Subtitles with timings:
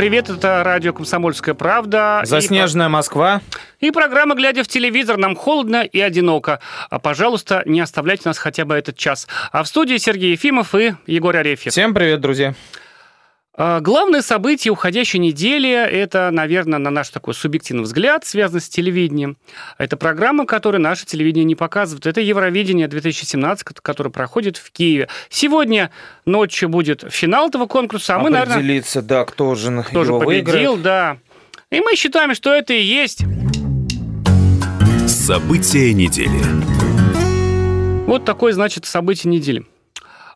[0.00, 2.22] Привет, это радио «Комсомольская правда».
[2.24, 2.88] Заснеженная и...
[2.88, 3.42] Москва.
[3.80, 5.18] И программа «Глядя в телевизор».
[5.18, 6.58] Нам холодно и одиноко.
[6.88, 9.28] А, пожалуйста, не оставляйте нас хотя бы этот час.
[9.52, 11.70] А в студии Сергей Ефимов и Егор Арефьев.
[11.70, 12.54] Всем привет, друзья.
[13.56, 19.36] А, главное событие уходящей недели– это, наверное, на наш такой субъективный взгляд, связано с телевидением.
[19.76, 22.06] Это программа, которую наше телевидение не показывает.
[22.06, 25.08] Это Евровидение 2017, которое проходит в Киеве.
[25.28, 25.90] Сегодня
[26.26, 28.56] ночью будет финал этого конкурса, а мы, наверное...
[28.56, 30.82] Определиться, да, кто же кто его же победил, выиграет.
[30.82, 31.18] да.
[31.70, 33.24] И мы считаем, что это и есть...
[35.06, 36.40] События недели.
[38.06, 39.64] Вот такое, значит, событие недели.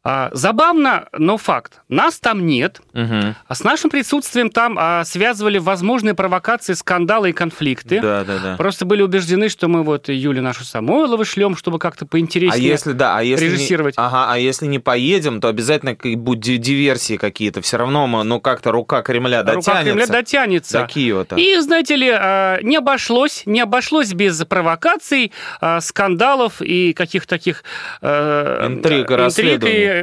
[0.06, 1.80] А, забавно, но факт.
[1.88, 2.82] Нас там нет.
[2.92, 3.34] Угу.
[3.48, 8.02] А с нашим присутствием там а, связывали возможные провокации, скандалы и конфликты.
[8.02, 8.56] Да, да, да.
[8.58, 12.92] Просто были убеждены, что мы вот Юлю нашу Самойлову шлем, чтобы как-то поинтереснее а если,
[12.92, 13.96] да, а если режиссировать.
[13.96, 17.62] Не, ага, а если не поедем, то обязательно будут диверсии какие-то.
[17.62, 19.70] Все равно мы, ну как-то рука Кремля дотянется.
[19.70, 20.80] Рука Кремля дотянется.
[20.80, 21.36] До Киева-то.
[21.36, 25.32] И, знаете ли, а, не обошлось, не обошлось без провокаций,
[25.62, 27.64] а, скандалов и каких-то таких...
[28.02, 29.93] Интриг, интриг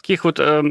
[0.00, 0.62] таких вот э,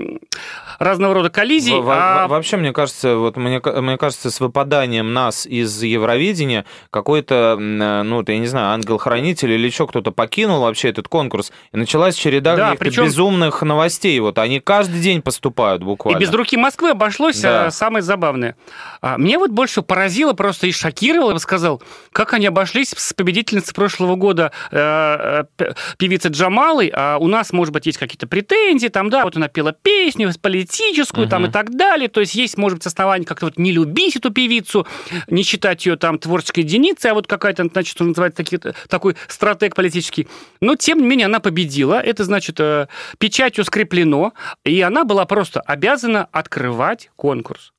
[0.79, 1.79] разного рода коллизий.
[1.79, 2.27] Во, а...
[2.27, 8.37] Вообще, мне кажется, вот мне, мне кажется, с выпаданием нас из Евровидения какой-то, ну, я
[8.37, 13.05] не знаю, ангел-хранитель или еще кто-то покинул вообще этот конкурс, и началась череда да, причем...
[13.05, 14.19] безумных новостей.
[14.19, 16.17] Вот они каждый день поступают буквально.
[16.17, 17.65] И без руки Москвы обошлось да.
[17.65, 18.55] А, самое забавное.
[19.01, 23.13] А, мне вот больше поразило просто и шокировало, я бы сказал, как они обошлись с
[23.13, 28.56] победительницей прошлого года э, э, певицей Джамалой, а у нас, может быть, есть какие-то претензии,
[28.91, 31.31] там, да, вот она пела песню политическую, угу.
[31.31, 34.31] там, и так далее, то есть есть, может быть, основания как-то вот не любить эту
[34.31, 34.87] певицу,
[35.27, 38.59] не считать ее там творческой единицей, а вот какая-то, значит, что называется, таки,
[38.89, 40.27] такой стратег политический.
[40.61, 42.87] Но, тем не менее, она победила, это, значит, э,
[43.17, 44.33] печатью скреплено,
[44.63, 47.73] и она была просто обязана открывать конкурс.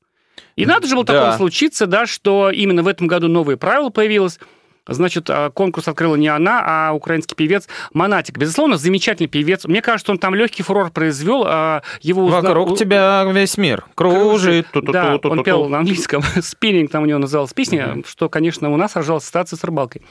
[0.55, 1.13] И надо же было да.
[1.13, 4.39] такое случиться, да, что именно в этом году новые правила появилось.
[4.87, 8.37] Значит, а, конкурс открыла не она, а украинский певец Монатик.
[8.37, 9.65] Безусловно, замечательный певец.
[9.65, 11.43] Мне кажется, он там легкий фурор произвел.
[11.45, 12.41] А его узна...
[12.41, 14.67] Вокруг тебя весь мир кружит.
[14.73, 16.23] Да, он пел на английском.
[16.41, 20.01] Спиннинг там у него называлась песня, что, конечно, у нас рожалась ситуация с рыбалкой.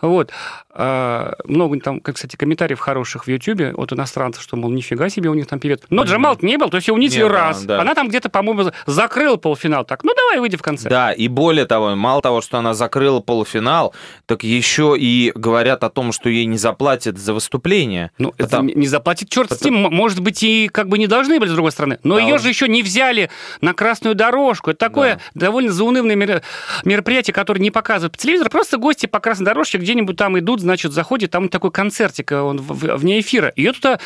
[0.00, 0.30] Вот.
[0.70, 5.34] А, много там, кстати, комментариев хороших в Ютьюбе от иностранцев, что, мол, нифига себе у
[5.34, 5.80] них там певец.
[5.90, 7.66] Но Джамал не был, то есть унизили раз.
[7.68, 9.84] Она там где-то, по-моему, закрыла полуфинал.
[9.84, 10.88] Так, ну давай, выйди в конце.
[10.88, 13.94] Да, и более того, мало того, что она закрыла полуфинал,
[14.26, 18.10] так еще и говорят о том, что ей не заплатят за выступление.
[18.18, 18.68] Ну, Потому...
[18.68, 19.60] это не заплатит, черт Потому...
[19.60, 21.98] с ним, может быть, и как бы не должны были, с другой стороны.
[22.02, 22.40] Но да, ее он...
[22.40, 24.70] же еще не взяли на красную дорожку.
[24.70, 25.46] Это такое да.
[25.46, 26.42] довольно заунывное
[26.84, 28.50] мероприятие, которое не показывают по телевизору.
[28.50, 33.20] Просто гости по красной дорожке где-нибудь там идут, значит, заходит, там такой концертик, он вне
[33.20, 33.52] эфира.
[33.56, 33.98] Ее туда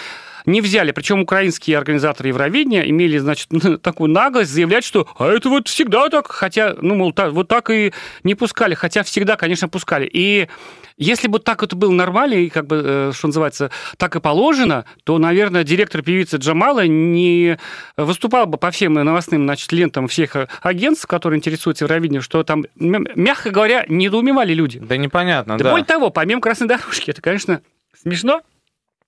[0.46, 0.92] не взяли.
[0.92, 3.48] Причем украинские организаторы Евровидения имели, значит,
[3.82, 7.70] такую наглость заявлять, что а это вот всегда так, хотя, ну, мол, так, вот так
[7.70, 7.92] и
[8.22, 10.08] не пускали, хотя всегда, конечно, пускали.
[10.10, 10.48] И
[10.96, 14.86] если бы так это было нормально, и, как бы, э, что называется, так и положено,
[15.04, 17.58] то, наверное, директор певицы Джамала не
[17.98, 23.50] выступал бы по всем новостным значит, лентам всех агентств, которые интересуются Евровидением, что там, мягко
[23.50, 24.78] говоря, недоумевали люди.
[24.78, 25.64] Да непонятно, да.
[25.64, 25.70] да.
[25.70, 27.60] Более того, помимо красной дорожки, это, конечно,
[28.00, 28.40] смешно,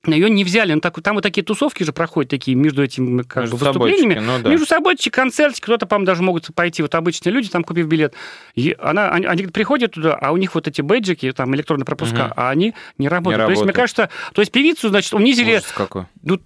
[0.06, 0.72] ее не взяли.
[0.72, 4.20] Ну, так, там вот такие тусовки же проходят такие между этими как между бы, выступлениями.
[4.24, 4.48] Ну, да.
[4.48, 8.14] Между собой концерты, кто-то, по-моему, даже могут пойти, вот обычные люди, там, купив билет.
[8.54, 12.26] И она, они, они приходят туда, а у них вот эти бейджики, там, электронные пропуска,
[12.26, 12.34] угу.
[12.36, 13.40] а они не работают.
[13.40, 15.56] Не то есть, мне кажется, то есть певицу, значит, унизили...
[15.56, 16.04] Ужас какой.
[16.22, 16.40] Ну,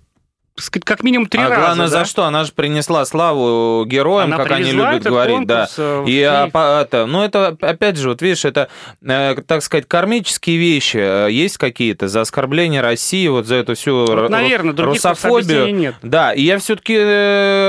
[0.84, 1.60] как минимум три а раза.
[1.60, 1.98] главное, да?
[1.98, 2.24] за что?
[2.24, 5.46] Она же принесла славу героям, Она как они любят говорить.
[5.46, 5.68] Да.
[5.76, 8.68] Э, и а, это, ну, это, опять же, вот видишь, это,
[9.02, 10.98] э, так сказать, кармические вещи.
[10.98, 15.74] Э, есть какие-то за оскорбление России, вот за эту всю вот, наверное, русофобию.
[15.74, 15.94] нет.
[16.02, 16.96] Да, и я все-таки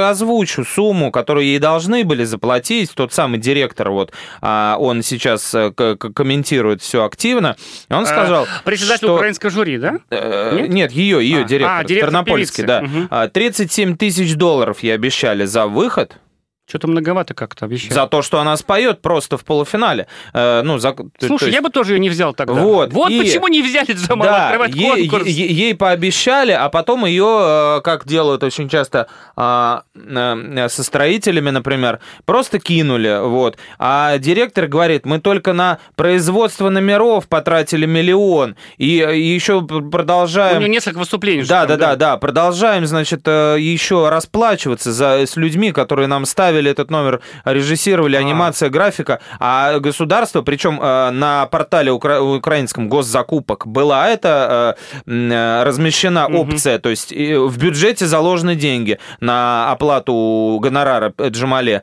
[0.03, 2.93] озвучу сумму, которую ей должны были заплатить.
[2.93, 7.55] Тот самый директор, вот, а, он сейчас комментирует все активно.
[7.89, 9.15] Он сказал, а, Председатель что...
[9.15, 9.99] украинского жюри, да?
[10.09, 12.72] Нет, нет ее, ее а, директор, а, директор Тернопольский, да.
[12.81, 13.29] Угу.
[13.33, 16.17] 37 тысяч долларов ей обещали за выход.
[16.65, 17.93] Что-то многовато как-то обещали.
[17.93, 20.07] За то, что она споет просто в полуфинале.
[20.33, 20.95] Э, ну, за...
[21.19, 21.55] Слушай, есть...
[21.55, 22.53] я бы тоже ее не взял тогда.
[22.53, 23.19] Вот, вот и...
[23.19, 25.27] почему не взяли Джамала да, открывать ей, конкурс.
[25.27, 31.49] Ей, ей пообещали, а потом ее, э, как делают очень часто а, э, со строителями,
[31.49, 33.19] например, просто кинули.
[33.21, 33.57] Вот.
[33.77, 38.55] А директор говорит, мы только на производство номеров потратили миллион.
[38.77, 40.57] И еще продолжаем...
[40.57, 41.43] У нее несколько выступлений.
[41.43, 42.15] Да, да, да, да.
[42.15, 48.15] Продолжаем, значит, э, еще расплачиваться за, с людьми, которые нам ставили ставили этот номер, режиссировали,
[48.15, 48.19] а.
[48.19, 54.77] анимация, графика, а государство, причем э, на портале укра- украинском госзакупок была эта
[55.07, 61.81] э, э, размещена опция, то есть в бюджете заложены деньги на оплату гонорара Джамале.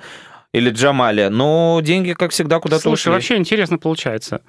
[0.53, 3.13] или Джамале, но деньги, как всегда, куда-то Слушай, ушли.
[3.13, 4.41] вообще интересно получается.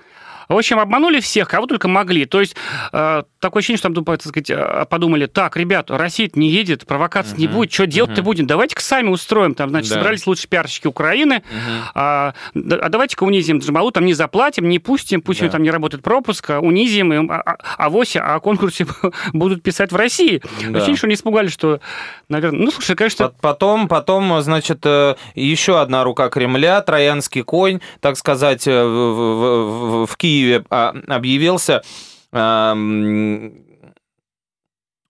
[0.51, 2.25] В общем, обманули всех, кого только могли.
[2.25, 2.55] То есть
[2.91, 7.37] э, такое ощущение, что там, так сказать, э, подумали, так, ребят, Россия не едет, провокаций
[7.37, 7.41] uh-huh.
[7.41, 8.25] не будет, что делать-то uh-huh.
[8.25, 8.47] будем?
[8.47, 9.55] Давайте-ка сами устроим.
[9.55, 9.95] Там, значит, да.
[9.95, 11.91] собрались лучшие пиарщики Украины, uh-huh.
[11.95, 15.45] а, а давайте-ка унизим Джамалу, там не заплатим, не пустим, пусть да.
[15.45, 18.85] у него там не работает пропуск, а унизим, и, а, а, а вось о конкурсе
[19.33, 20.41] будут писать в России.
[20.61, 20.77] Да.
[20.77, 21.79] Ощущение, что не испугались, что,
[22.27, 22.65] наверное...
[22.65, 23.31] Ну, слушай, конечно...
[23.39, 30.05] Потом, потом, значит, э, еще одна рука Кремля, троянский конь, так сказать, в, в, в,
[30.05, 31.81] в Киеве Киеве а, объявился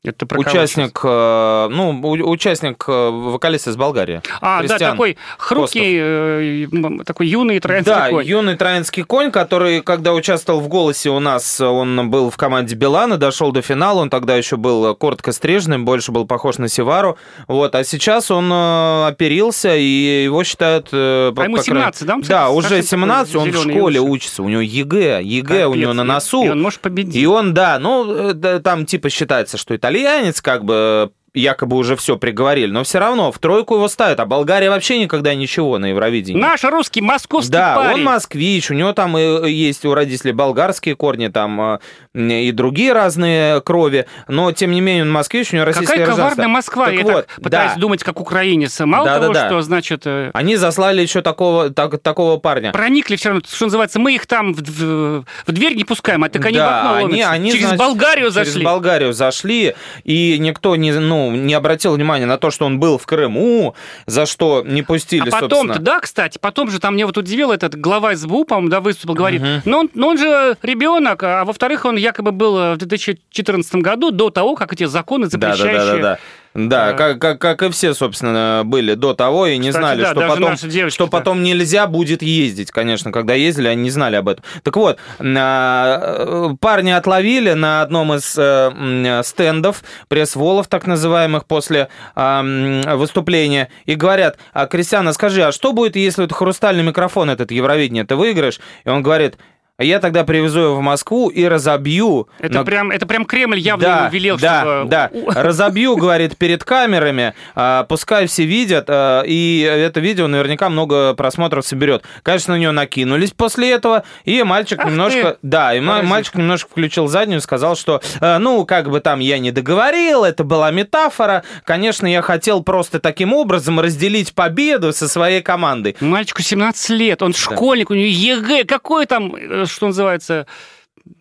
[0.03, 4.24] это про участник, э, ну, участник, э, вокалист из Болгарии.
[4.42, 7.00] А, Кристиан да, такой хрупкий, Костов.
[7.00, 8.25] Э, такой юный троянский да, конь.
[8.25, 12.75] Да, юный троянский конь, который, когда участвовал в «Голосе» у нас, он был в команде
[12.75, 17.19] Билана, дошел до финала, он тогда еще был коротко стрижным, больше был похож на Севару,
[17.47, 20.89] вот, а сейчас он оперился, и его считают...
[20.92, 22.18] А ему 17, да?
[22.27, 24.01] Да, уже 17, он в школе юноша.
[24.01, 26.44] учится, у него ЕГЭ, ЕГЭ Капец, у него на носу.
[26.44, 27.15] И он может победить.
[27.15, 28.33] И он, да, ну,
[28.63, 33.31] там типа считается, что это итальянец, как бы якобы уже все приговорили, но все равно
[33.31, 36.39] в тройку его ставят, а Болгария вообще никогда ничего на Евровидении.
[36.39, 37.99] Наш русский московский да, парень.
[37.99, 41.79] он москвич, у него там и есть у родителей болгарские корни, там
[42.13, 46.47] и другие разные крови, но тем не менее он москвич, у него российское Какая коварная
[46.49, 47.79] Москва, так я вот, так пытаюсь да.
[47.79, 48.79] думать как украинец.
[48.81, 49.47] Мало да, того, да, да.
[49.47, 50.01] что, значит...
[50.05, 52.71] Э, Они заслали еще такого, так, такого парня.
[52.73, 56.29] Проникли все равно, что называется, мы их там в, в, в дверь не пускаем, а
[56.29, 58.53] так они да, в окно они, они, Через значит, Болгарию зашли.
[58.53, 62.97] Через Болгарию зашли, и никто не, ну, не обратил внимания на то, что он был
[62.97, 63.75] в Крыму,
[64.05, 67.75] за что не пустили, а потом да, кстати, потом же там мне вот удивил этот
[67.75, 69.49] глава СБУ, по-моему, да, выступил, говорит, угу.
[69.65, 74.30] но, он, но он же ребенок, а во-вторых, он якобы был в 2014 году, до
[74.30, 75.77] того, как эти законы запрещающие...
[75.77, 76.19] Да, да, да, да.
[76.53, 76.94] Да, а...
[76.94, 80.27] как, как, как и все, собственно, были до того и не Кстати, знали, да, что,
[80.27, 82.71] потом, что потом нельзя будет ездить.
[82.71, 84.44] Конечно, когда ездили, они не знали об этом.
[84.63, 93.69] Так вот, а, парни отловили на одном из э, стендов, пресс-волов так называемых, после выступления,
[93.86, 98.15] и говорят, а, Кристиана, скажи, а что будет, если вот хрустальный микрофон этот Евровидение ты
[98.15, 98.59] выиграешь?
[98.83, 99.39] И он говорит, а
[99.83, 102.28] я тогда привезу его в Москву и разобью.
[102.39, 102.63] Это, на...
[102.63, 104.89] прям, это прям Кремль явно да, ему велел, да, чтобы...
[104.89, 111.13] Да, разобью, говорит, перед камерами, а, пускай все видят, а, и это видео наверняка много
[111.13, 112.04] просмотров соберет.
[112.24, 115.31] Конечно, на него накинулись после этого, и мальчик Ах немножко...
[115.31, 115.38] Ты.
[115.42, 119.51] Да, и мальчик немножко включил заднюю, сказал, что, а, ну, как бы там я не
[119.51, 125.95] договорил, это была метафора, конечно, я хотел просто таким образом разделить победу со своей командой.
[126.00, 127.38] Мальчику 17 лет, он да.
[127.38, 130.45] школьник, у него ЕГЭ, какой там э, что называется,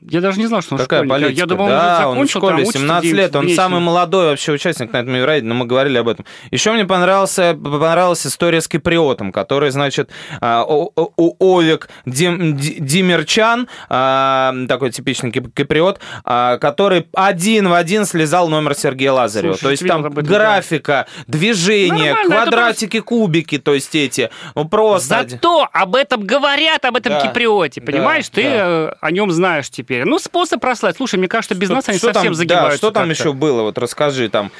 [0.03, 1.27] я даже не знал, что он Какая школьник.
[1.27, 1.41] политика?
[1.41, 4.99] Я думал, да, он, он в школе, 17 лет, он самый молодой вообще участник на
[4.99, 6.25] этом Евровидении, но мы говорили об этом.
[6.51, 10.11] Еще мне понравился, понравилась история с киприотом, который, значит,
[10.41, 18.75] а, Овик Дим, Димерчан, а, такой типичный киприот, а, который один в один слезал номер
[18.75, 19.53] Сергея Лазарева.
[19.53, 23.09] Слушай, то есть там графика, движение, квадратики, просто...
[23.09, 25.27] кубики, то есть эти, ну просто...
[25.29, 28.29] Зато об этом говорят, об этом да, киприоте, понимаешь?
[28.31, 28.51] Да, Ты да.
[28.51, 30.05] Э, о нем знаешь теперь.
[30.05, 30.97] Ну, способ прослать.
[30.97, 32.71] Слушай, мне кажется, без что, нас они что совсем там, загибаются.
[32.73, 33.63] Да, что там еще было?
[33.63, 34.51] Вот расскажи там.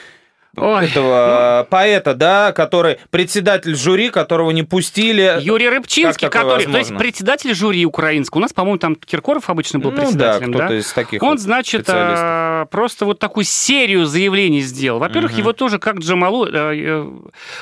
[0.57, 1.71] Ой, этого ну...
[1.71, 5.39] поэта, да, который председатель жюри, которого не пустили.
[5.41, 6.73] Юрий Рыбчинский, который, возможно?
[6.73, 8.41] то есть председатель жюри украинского.
[8.41, 10.69] У нас, по-моему, там Киркоров обычно был ну, председателем, да?
[10.69, 10.77] да?
[10.77, 14.99] из таких Он, вот значит, а, просто вот такую серию заявлений сделал.
[14.99, 15.39] Во-первых, угу.
[15.39, 17.11] его тоже, как Джамалу, э, э,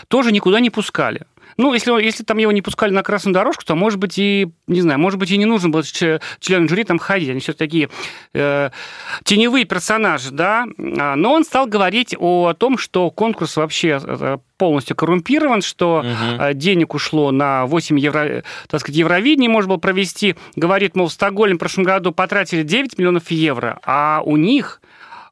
[0.09, 1.27] тоже никуда не пускали.
[1.59, 4.81] Ну, если, если там его не пускали на красную дорожку, то, может быть, и, не
[4.81, 7.31] знаю, может быть, и не нужно было членам жюри там ходить.
[7.31, 7.91] Они все такие
[8.33, 8.71] э,
[9.25, 10.67] теневые персонажи, да.
[10.99, 16.53] А, но он стал говорить о том, что конкурс вообще э, полностью коррумпирован, что угу.
[16.55, 20.37] денег ушло на 8 евро, так сказать, евровидений можно было провести.
[20.55, 24.81] Говорит, мол, в Стокгольме в прошлом году потратили 9 миллионов евро, а у них,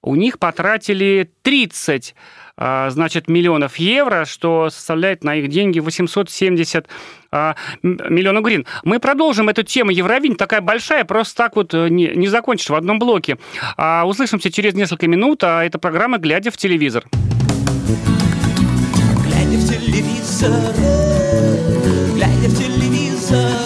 [0.03, 6.89] у них потратили 30 а, значит, миллионов евро, что составляет на их деньги 870
[7.31, 8.67] а, миллионов гривен.
[8.85, 12.75] Мы продолжим эту тему Евровидения, такая большая, просто так вот э, не, не закончишь в
[12.75, 13.37] одном блоке.
[13.77, 17.05] А, услышимся через несколько минут, а это программа «Глядя в телевизор».
[19.25, 20.51] Глядя в телевизор,
[22.15, 23.66] глядя в телевизор,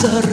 [0.00, 0.24] Телевизор.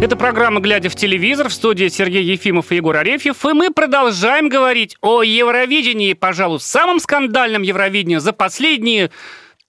[0.00, 3.44] Это программа «Глядя в телевизор» в студии Сергей Ефимов и Егор Арефьев.
[3.44, 9.10] И мы продолжаем говорить о Евровидении, пожалуй, самом скандальном Евровидении за последние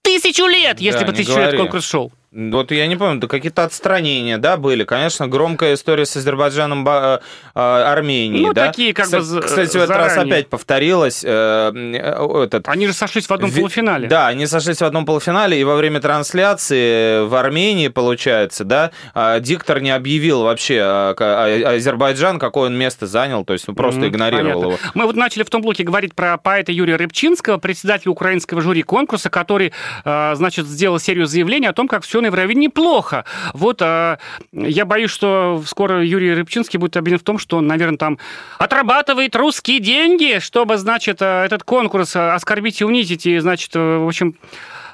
[0.02, 2.12] тысячу лет, если да, бы тысячу лет конкурс шел.
[2.30, 4.84] Вот я не помню, да какие-то отстранения, да, были.
[4.84, 7.20] Конечно, громкая история с Азербайджаном, э,
[7.54, 8.66] Арменией, ну, да.
[8.66, 11.24] такие как бы Кстати, в этот раз опять повторилось.
[11.24, 12.68] Э, э, этот...
[12.68, 14.08] Они же сошлись в одном полуфинале.
[14.08, 19.40] Да, они сошлись в одном полуфинале, и во время трансляции в Армении, получается, да, а,
[19.40, 24.62] диктор не объявил вообще Азербайджан, какое он место занял, то есть он просто mm-hmm, игнорировал
[24.62, 24.84] понятно.
[24.84, 24.92] его.
[24.92, 29.30] Мы вот начали в том блоке говорить про поэта Юрия Рыбчинского, председателя украинского жюри конкурса,
[29.30, 29.72] который,
[30.04, 33.24] значит, сделал серию заявлений о том, как все все на Евровидении плохо.
[33.54, 34.18] Вот а,
[34.52, 38.18] я боюсь, что скоро Юрий Рыбчинский будет обвинен в том, что он, наверное, там
[38.58, 44.36] отрабатывает русские деньги, чтобы, значит, а, этот конкурс оскорбить и унизить, и, значит, в общем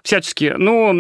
[0.03, 0.55] всячески.
[0.57, 0.93] Ну,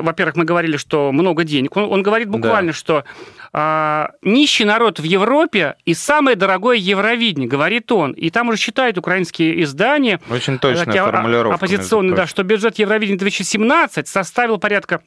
[0.00, 1.76] во-первых, мы говорили, что много денег.
[1.76, 2.78] Он, он говорит буквально, да.
[2.78, 3.04] что
[3.52, 8.12] а, нищий народ в Европе и самое дорогое Евровидение, говорит он.
[8.12, 10.20] И там уже считают украинские издания.
[10.30, 11.56] Очень точная такие, а, формулировка.
[11.56, 15.02] Оппозиционные, да, что бюджет Евровидения 2017 составил порядка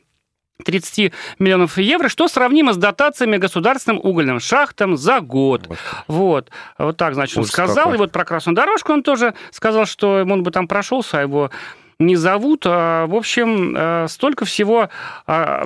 [0.62, 5.68] 30 миллионов евро, что сравнимо с дотациями государственным угольным шахтам за год.
[6.08, 6.50] Вот.
[6.78, 7.86] Вот так, значит, он сказал.
[7.86, 7.96] Какой.
[7.96, 11.52] И вот про красную дорожку он тоже сказал, что он бы там прошелся, а его
[12.06, 12.64] не зовут.
[12.66, 14.90] А, в общем, э, столько всего
[15.28, 15.66] а,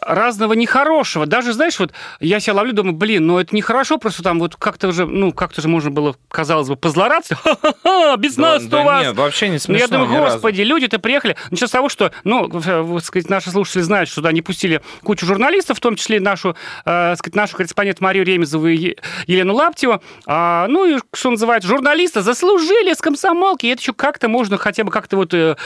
[0.00, 1.26] разного нехорошего.
[1.26, 4.92] Даже, знаешь, вот я себя ловлю, думаю, блин, ну это нехорошо, просто там вот как-то
[4.92, 7.34] же, ну, как-то же можно было, казалось бы, позлораться.
[7.42, 9.06] Ха-ха-ха, без да, нас-то да у вас.
[9.06, 9.86] Нет, вообще не смешно.
[9.88, 11.36] Ну, я думаю, господи, люди-то приехали.
[11.50, 15.26] Начать с того, что, ну, вот, сказать, наши слушатели знают, что туда не пустили кучу
[15.26, 20.02] журналистов, в том числе нашу, э, сказать, нашу корреспондент Марию Ремезову и Елену Лаптеву.
[20.26, 23.66] А, ну, и, что называется, журналисты заслужили с комсомолки.
[23.66, 25.56] И это еще как-то можно хотя бы как-то вот э,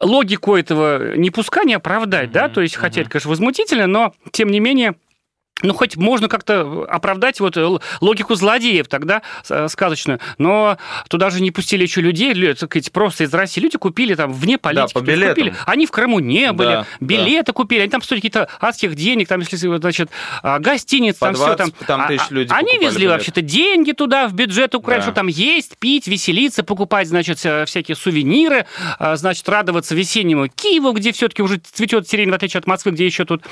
[0.00, 2.32] логику этого не пускания оправдать, mm-hmm.
[2.32, 4.94] да, то есть, это, конечно, возмутительно, но, тем не менее,
[5.62, 7.56] ну, хоть можно как-то оправдать вот
[8.00, 13.24] логику злодеев тогда э, сказочную, но туда же не пустили еще людей, так сказать, просто
[13.24, 13.60] из России.
[13.60, 14.94] Люди купили там вне политики.
[14.94, 15.34] Да, по билетам.
[15.34, 15.54] Купили.
[15.66, 17.52] Они в Крыму не были, да, билеты да.
[17.52, 20.10] купили, они там стоят какие-то адских денег, там, если, значит,
[20.42, 21.86] а, гостиниц, По там 20, все там.
[21.86, 25.06] там тысяч а, люди Они везли вообще-то деньги туда, в бюджет Украины, да.
[25.06, 28.66] что там есть, пить, веселиться, покупать, значит, всякие сувениры,
[28.98, 33.06] а, значит, радоваться весеннему Киеву, где все-таки уже цветет сирень, в отличие от Москвы, где
[33.06, 33.42] еще тут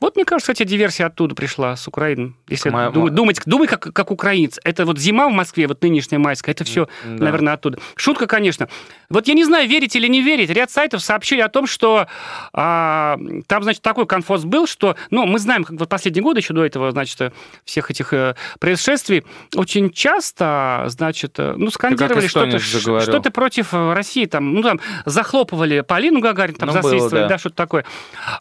[0.00, 2.34] вот, мне кажется, кстати, диверсия оттуда пришла, с Украины.
[2.48, 2.90] Если Моя...
[2.90, 4.58] думать, думать как, как украинец.
[4.64, 7.24] Это вот зима в Москве, вот нынешняя майская, это все, да.
[7.24, 7.78] наверное, оттуда.
[7.96, 8.68] Шутка, конечно.
[9.08, 10.50] Вот я не знаю, верить или не верить.
[10.50, 12.06] Ряд сайтов сообщили о том, что
[12.52, 16.54] а, там, значит, такой конфоз был, что, ну, мы знаем, как вот последние годы еще
[16.54, 17.32] до этого, значит,
[17.64, 19.24] всех этих э, происшествий,
[19.54, 26.20] очень часто, значит, э, ну, скандировали что-то, что-то против России, там, ну, там, захлопывали Полину
[26.20, 27.84] Гагарин, там, ну, засвистывали, да, да что-то такое.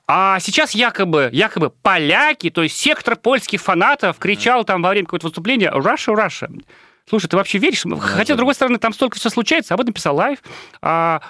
[0.08, 1.43] А сейчас якобы, якобы
[1.82, 6.50] поляки, то есть сектор польских фанатов кричал там во время какого-то выступления «Russia, Russia».
[7.10, 7.84] Слушай, ты вообще веришь?
[8.00, 9.74] Хотя, с другой стороны, там столько все случается.
[9.74, 10.40] Об этом писал Лайв.
[10.82, 11.22] А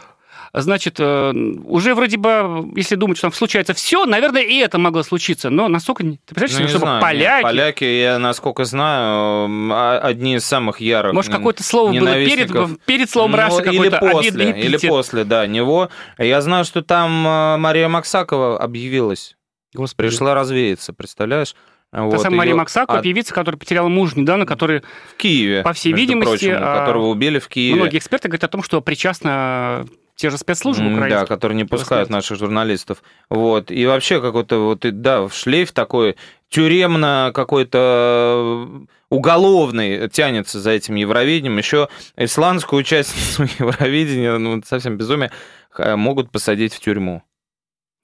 [0.53, 1.31] значит, э,
[1.65, 5.49] уже вроде бы, если думать, что там случается все, наверное, и это могло случиться.
[5.49, 6.03] Но насколько...
[6.03, 7.35] Ты представляешь, ну, чтобы знаю, поляки...
[7.35, 12.51] Нет, поляки, я, насколько знаю, а, одни из самых ярых Может, какое-то слово было перед,
[12.85, 15.89] перед словом ну, Раша или после, или после, да, него.
[16.19, 19.35] Я знаю, что там э, Мария Максакова объявилась.
[19.73, 20.09] Господи.
[20.09, 21.55] Пришла развеяться, представляешь?
[21.91, 23.03] Та вот, самая Мария Максакова, от...
[23.03, 24.81] певица, которая потеряла мужа недавно, который...
[25.11, 26.45] В Киеве, По всей видимости...
[26.47, 27.75] Прочим, а, которого убили в Киеве.
[27.75, 31.19] Многие эксперты говорят о том, что причастна те же спецслужбы украинские.
[31.19, 33.03] Да, которые не пускают наших журналистов.
[33.29, 33.69] Вот.
[33.69, 36.15] И вообще какой-то вот, да, шлейф такой
[36.49, 38.67] тюремно какой-то
[39.09, 41.57] уголовный тянется за этим Евровидением.
[41.57, 45.31] Еще исландскую участницу Евровидения, ну, совсем безумие,
[45.77, 47.23] могут посадить в тюрьму.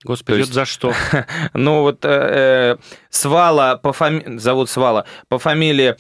[0.04, 0.94] Господи, есть, за что?
[1.54, 2.78] ну вот э, э,
[3.10, 4.38] Свала, по фами...
[4.38, 5.96] зовут Свала, по фамилии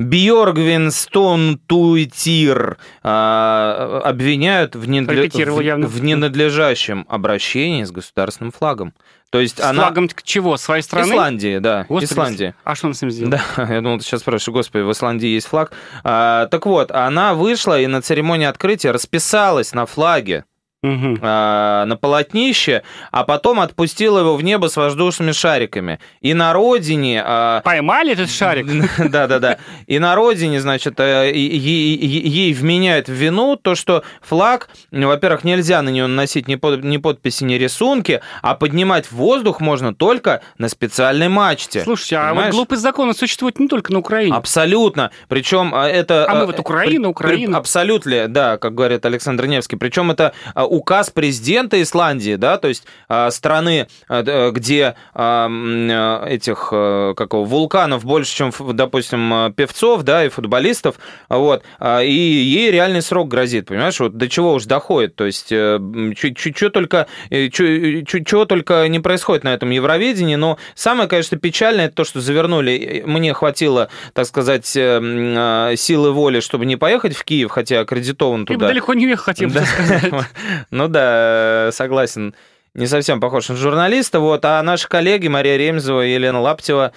[0.00, 5.28] Бьоргвин Стон Туйтир э, обвиняют в, недля...
[5.28, 8.94] в, в ненадлежащем обращении с государственным флагом.
[9.30, 9.82] То есть с она...
[9.82, 10.56] флагом чего?
[10.56, 11.10] Своей страны?
[11.10, 11.84] Исландии, да.
[11.86, 12.54] Господи, Исландии.
[12.64, 13.32] А что он с ним сделал?
[13.32, 15.72] Да, я думал, ты сейчас спрашиваешь, господи, в Исландии есть флаг.
[16.02, 20.44] А, так вот, она вышла и на церемонии открытия расписалась на флаге
[20.82, 21.18] угу.
[21.20, 26.00] а, на полотнище, а потом отпустил его в небо с воздушными шариками.
[26.20, 27.22] И на родине...
[27.24, 27.60] А...
[27.62, 28.66] Поймали этот шарик?
[29.10, 29.58] Да-да-да.
[29.86, 35.90] И на родине, значит, э, ей вменяют в вину то, что флаг, во-первых, нельзя на
[35.90, 36.56] него наносить ни
[36.96, 41.82] подписи, ни рисунки, а поднимать в воздух можно только на специальной мачте.
[41.82, 44.34] Слушайте, а вот глупый закон существует не только на Украине.
[44.34, 45.10] Абсолютно.
[45.28, 46.26] Причем а, это...
[46.28, 47.58] А мы вот Украина, Украина.
[47.58, 49.76] Абсолютно, да, как говорит Александр Невский.
[49.76, 50.32] Причем это
[50.70, 58.04] указ президента Исландии, да, то есть а, страны, а, где а, этих как его, вулканов
[58.04, 60.96] больше, чем, допустим, певцов, да, и футболистов,
[61.28, 65.78] вот, и ей реальный срок грозит, понимаешь, вот до чего уж доходит, то есть э,
[66.16, 71.96] что только, э, чего только не происходит на этом Евровидении, но самое, конечно, печальное, это
[71.96, 77.50] то, что завернули, мне хватило, так сказать, э, силы воли, чтобы не поехать в Киев,
[77.50, 78.66] хотя аккредитован туда.
[78.66, 80.10] Я далеко не уехал, хотел бы сказать.
[80.70, 82.34] Ну да, согласен.
[82.74, 84.20] Не совсем похож на журналиста.
[84.20, 86.92] Вот, а наши коллеги Мария Ремзова и Елена Лаптева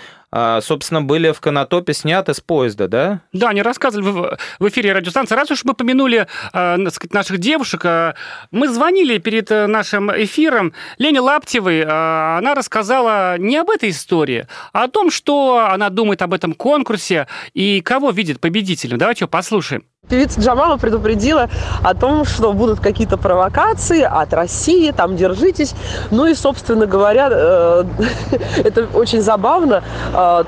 [0.61, 3.21] собственно, были в Конотопе сняты с поезда, да?
[3.33, 5.35] Да, они рассказывали в эфире радиостанции.
[5.35, 8.15] Раз уж мы помянули а, сказать, наших девушек, а,
[8.51, 11.83] мы звонили перед э, нашим эфиром Лене Лаптевой.
[11.83, 17.27] Она рассказала не об этой истории, а о том, что она думает об этом конкурсе
[17.53, 18.97] и кого видит победителем.
[18.97, 19.83] Давайте послушаем.
[20.09, 21.49] Певица Джамала предупредила
[21.81, 25.73] о том, что будут какие-то провокации от России, там держитесь.
[26.11, 27.85] Ну и, собственно говоря, э,
[28.65, 29.81] это очень забавно,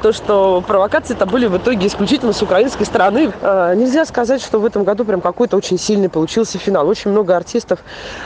[0.02, 3.32] то, что провокации это были в итоге исключительно с украинской стороны.
[3.42, 6.88] Э, нельзя сказать, что в этом году прям какой-то очень сильный получился финал.
[6.88, 7.80] Очень много артистов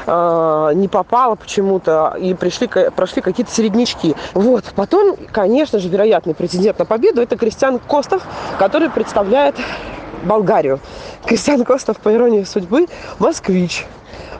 [0.05, 4.15] не попало почему-то и пришли, прошли какие-то середнячки.
[4.33, 4.65] Вот.
[4.75, 8.23] Потом, конечно же, вероятный претендент на победу это Кристиан Костов,
[8.57, 9.55] который представляет
[10.23, 10.79] Болгарию.
[11.25, 12.87] Кристиан Костов, по иронии судьбы,
[13.19, 13.85] москвич.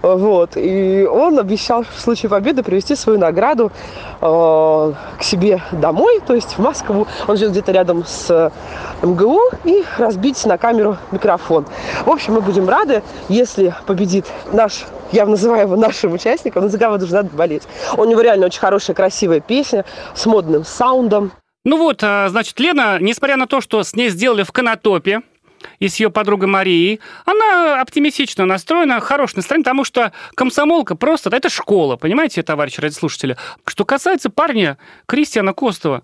[0.02, 0.52] Вот.
[0.56, 3.72] И он обещал в случае победы привезти свою награду
[4.22, 7.08] э, к себе домой, то есть в Москву.
[7.28, 8.52] Он живет где-то рядом с
[9.02, 11.66] МГУ и разбить на камеру микрофон.
[12.06, 16.78] В общем, мы будем рады, если победит наш я называю его нашим участником, но за
[16.78, 17.64] кого надо болеть.
[17.98, 21.32] У него реально очень хорошая, красивая песня с модным саундом.
[21.66, 25.22] Ну вот, а, значит, Лена, несмотря на то, что с ней сделали в Конотопе,
[25.80, 31.50] и с ее подругой Марией, она оптимистично настроена, хорош настроение, потому что комсомолка просто, это
[31.50, 33.38] школа, понимаете, товарищи радиослушатели.
[33.66, 36.04] Что касается парня Кристиана Костова,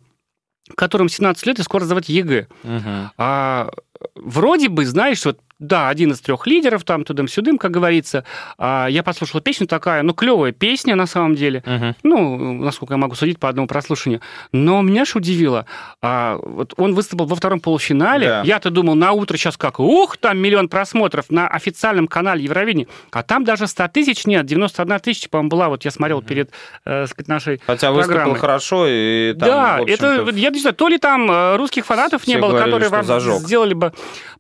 [0.76, 2.48] которому 17 лет и скоро сдавать ЕГЭ.
[2.64, 3.12] Угу.
[3.18, 3.70] А,
[4.16, 8.26] вроде бы, знаешь, вот да, один из трех лидеров, там, тудым-сюдым, как говорится.
[8.58, 11.64] А, я послушал песню такая, ну, клевая песня на самом деле.
[11.66, 11.96] Угу.
[12.04, 14.20] Ну, насколько я могу судить по одному прослушанию.
[14.52, 15.66] Но меня ж удивило.
[16.02, 18.28] А, вот он выступил во втором полуфинале.
[18.28, 18.42] Да.
[18.44, 22.88] Я-то думал, на утро сейчас как, ух, там миллион просмотров на официальном канале Евровидения.
[23.12, 25.70] А там даже 100 тысяч нет, 91 тысяча, по-моему, была.
[25.70, 26.28] Вот я смотрел угу.
[26.28, 26.52] перед,
[26.84, 28.26] э, сказать, нашей Хотя программой.
[28.26, 32.28] выступил хорошо, и там, Да, это, я не знаю, то ли там э, русских фанатов
[32.28, 33.40] не было, говорили, которые вам зажег.
[33.40, 33.94] сделали бы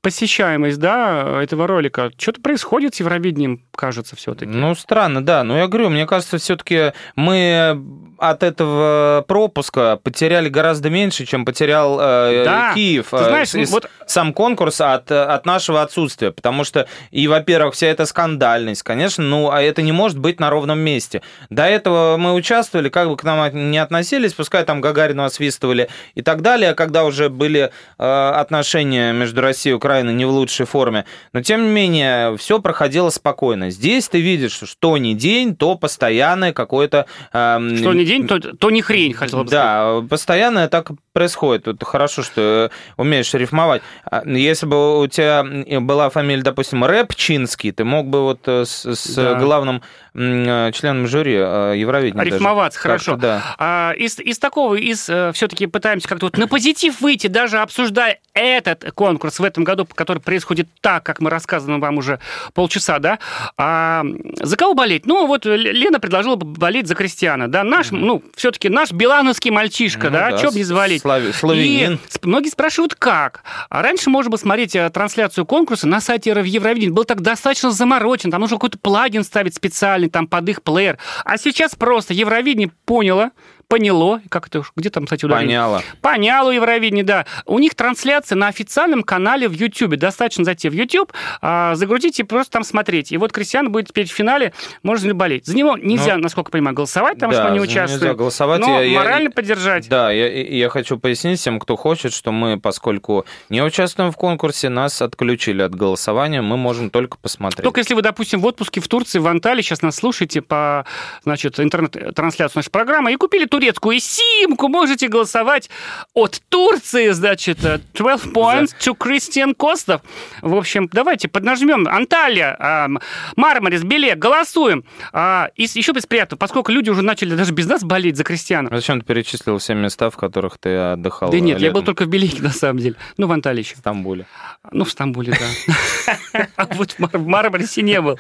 [0.06, 2.12] посещаемость, да, этого ролика.
[2.16, 4.52] Что-то происходит с Евровидением, кажется, все-таки.
[4.52, 5.44] Ну, странно, да.
[5.44, 7.82] Но я говорю, мне кажется, все-таки мы
[8.18, 12.74] от этого пропуска потеряли гораздо меньше, чем потерял э, да.
[12.74, 13.08] Киев.
[13.12, 13.90] Ты знаешь, э, вот...
[14.08, 16.32] Сам конкурс от, от нашего отсутствия.
[16.32, 20.50] Потому что, и, во-первых, вся эта скандальность, конечно, ну, а это не может быть на
[20.50, 21.22] ровном месте.
[21.50, 26.22] До этого мы участвовали, как бы к нам не относились, пускай там Гагарину освистывали и
[26.22, 31.06] так далее, когда уже были э, отношения между Россией и Украиной не в лучшей форме.
[31.34, 33.65] Но, тем не менее, все проходило спокойно.
[33.70, 37.06] Здесь ты видишь, что не день, то постоянное какое-то...
[37.34, 39.66] Э, что не день, то, то не хрень, хотел бы сказать.
[39.66, 41.66] Да, постоянно так происходит.
[41.68, 43.82] Вот хорошо, что умеешь рифмовать.
[44.04, 45.46] А, если бы у тебя
[45.80, 49.36] была фамилия, допустим, Рэпчинский, ты мог бы вот э, с, с да.
[49.36, 49.82] главным
[50.14, 52.84] э, членом жюри э, Евровидения Рифмоваться, даже.
[52.84, 53.16] хорошо.
[53.16, 53.56] Да.
[53.58, 58.92] А, из, из такого, из все-таки пытаемся как-то вот на позитив выйти, даже обсуждая этот
[58.94, 62.20] конкурс в этом году, который происходит так, как мы рассказываем вам уже
[62.54, 63.20] полчаса, да.
[63.58, 64.04] А,
[64.42, 65.06] за кого болеть?
[65.06, 67.64] Ну, вот Лена предложила болеть за Кристиана, да.
[67.64, 71.02] Наш, mm ну, все-таки наш билановский мальчишка, ну, да, да, бы не завалить.
[71.02, 71.94] Слави, славянин.
[71.94, 73.44] И многие спрашивают, как?
[73.70, 76.94] А раньше можно было смотреть э, трансляцию конкурса на сайте Евровидения.
[76.94, 80.98] Был так достаточно заморочен, там нужно какой-то плагин ставить специальный, там под их плеер.
[81.24, 83.32] А сейчас просто Евровидение поняло,
[83.68, 85.58] поняло, как это, где там, кстати, ударение?
[85.58, 85.84] Поняло.
[86.02, 87.26] Поняло Евровидение, да.
[87.46, 89.96] У них трансляция на официальном канале в YouTube.
[89.98, 93.12] Достаточно зайти в YouTube, а, загрузить и просто там смотреть.
[93.12, 95.46] И вот Кристиан будет теперь в финале, можно ли болеть.
[95.46, 98.16] За него нельзя, Ну, насколько понимаю, голосовать, потому да, что он не него нельзя участвует.
[98.18, 98.62] голосовать.
[98.62, 99.90] Но Я- я- морально поддержать.
[99.90, 104.70] Да, я, я хочу пояснить всем, кто хочет, что мы, поскольку не участвуем в конкурсе,
[104.70, 107.64] нас отключили от голосования, мы можем только посмотреть.
[107.64, 110.86] Только если вы, допустим, в отпуске в Турции, в Анталии, сейчас нас слушаете по,
[111.24, 115.70] значит, интернет-трансляцию нашей программы, и купили турецкую симку, можете голосовать
[116.14, 120.02] от Турции, значит, э, 12 points to Christian Костов.
[120.42, 121.88] В общем, давайте поднажмем.
[121.88, 122.90] Анталия, а,
[123.38, 124.84] Мармарис, Белек, голосуем.
[125.14, 128.70] А, И еще без приятного, поскольку люди уже начали даже без нас болеть за Кристиана.
[128.74, 131.30] Зачем ты перечислил все места, в которых ты отдыхал?
[131.32, 131.86] Да нет, я был летом?
[131.96, 132.96] только в Белике, на самом деле.
[133.16, 133.76] Ну, в Анталии еще.
[133.76, 134.26] в Стамбуле.
[134.72, 136.48] Ну, в Стамбуле, да.
[136.58, 138.20] А вот в Мар- в Мармарисе не был.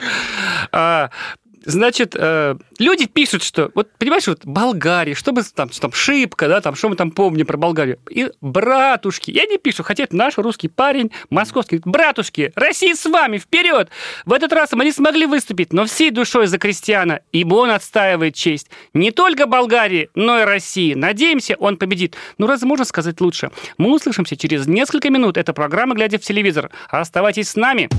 [1.65, 6.47] Значит, э, люди пишут, что, вот, понимаешь, вот Болгария, что бы там, что там, шибко,
[6.47, 7.99] да, там, что мы там помним про Болгарию.
[8.09, 13.39] И братушки, я не пишу, хотя это наш русский парень, московский, братушки, Россия с вами,
[13.39, 13.89] вперед!
[14.25, 18.35] В этот раз мы не смогли выступить, но всей душой за крестьяна, ибо он отстаивает
[18.35, 20.93] честь не только Болгарии, но и России.
[20.93, 22.15] Надеемся, он победит.
[22.37, 23.51] Ну, разве можно сказать лучше?
[23.77, 25.37] Мы услышимся через несколько минут.
[25.37, 26.69] Это программа «Глядя в телевизор».
[26.89, 27.89] Оставайтесь с нами.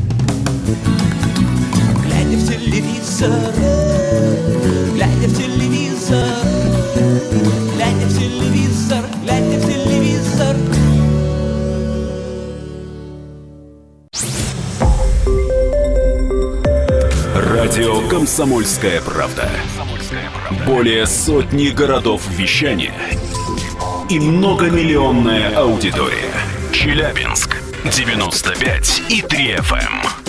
[0.67, 0.96] Глядя в
[2.77, 3.31] телевизор,
[4.93, 6.29] глядя в телевизор,
[7.75, 10.57] глядя в телевизор, глядя в телевизор.
[17.35, 19.49] Радио «Комсомольская правда».
[20.67, 22.93] Более сотни городов вещания
[24.11, 26.35] и многомиллионная аудитория.
[26.73, 30.26] Челябинск 95 и 3 FM.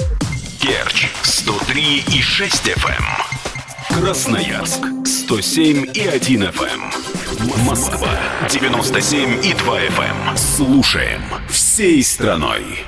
[0.67, 4.01] Керчь 103 и 6 FM.
[4.01, 7.63] Красноярск 107 и 1 FM.
[7.63, 8.09] Москва
[8.49, 10.35] 97 и 2 FM.
[10.35, 12.85] Слушаем всей страной.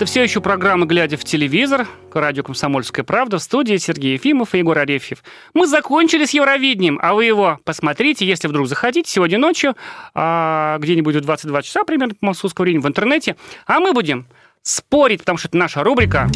[0.00, 4.58] Это все еще программа «Глядя в телевизор», радио «Комсомольская правда», в студии Сергей Ефимов и
[4.60, 5.22] Егор Арефьев.
[5.52, 9.76] Мы закончили с Евровидением, а вы его посмотрите, если вдруг захотите, сегодня ночью,
[10.14, 13.36] а, где-нибудь в 22 часа примерно по московскому времени в интернете,
[13.66, 14.26] а мы будем
[14.62, 16.30] спорить, потому что это наша рубрика.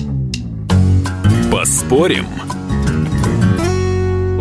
[1.51, 2.27] Поспорим.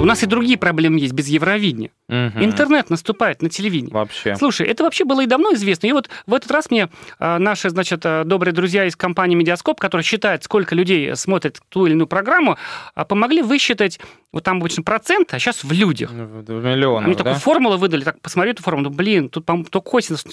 [0.03, 1.91] У нас и другие проблемы есть без Евровидения.
[2.09, 2.43] Мгм.
[2.43, 3.89] Интернет наступает на телевидении.
[3.91, 4.35] Вообще.
[4.35, 5.87] Слушай, это вообще было и давно известно.
[5.87, 6.89] И вот в этот раз мне
[7.19, 11.85] а, наши, значит, а, добрые друзья из компании Медиаскоп, которые считают, сколько людей смотрит ту
[11.85, 12.57] или иную программу,
[12.95, 13.97] а, помогли высчитать,
[14.33, 16.11] вот там обычно процент, а сейчас в людях.
[16.11, 16.15] В
[16.49, 17.23] миллионов, Они да?
[17.23, 20.25] такую формулу выдали, так посмотрю эту формулу, ну, блин, тут, по-моему, только косинус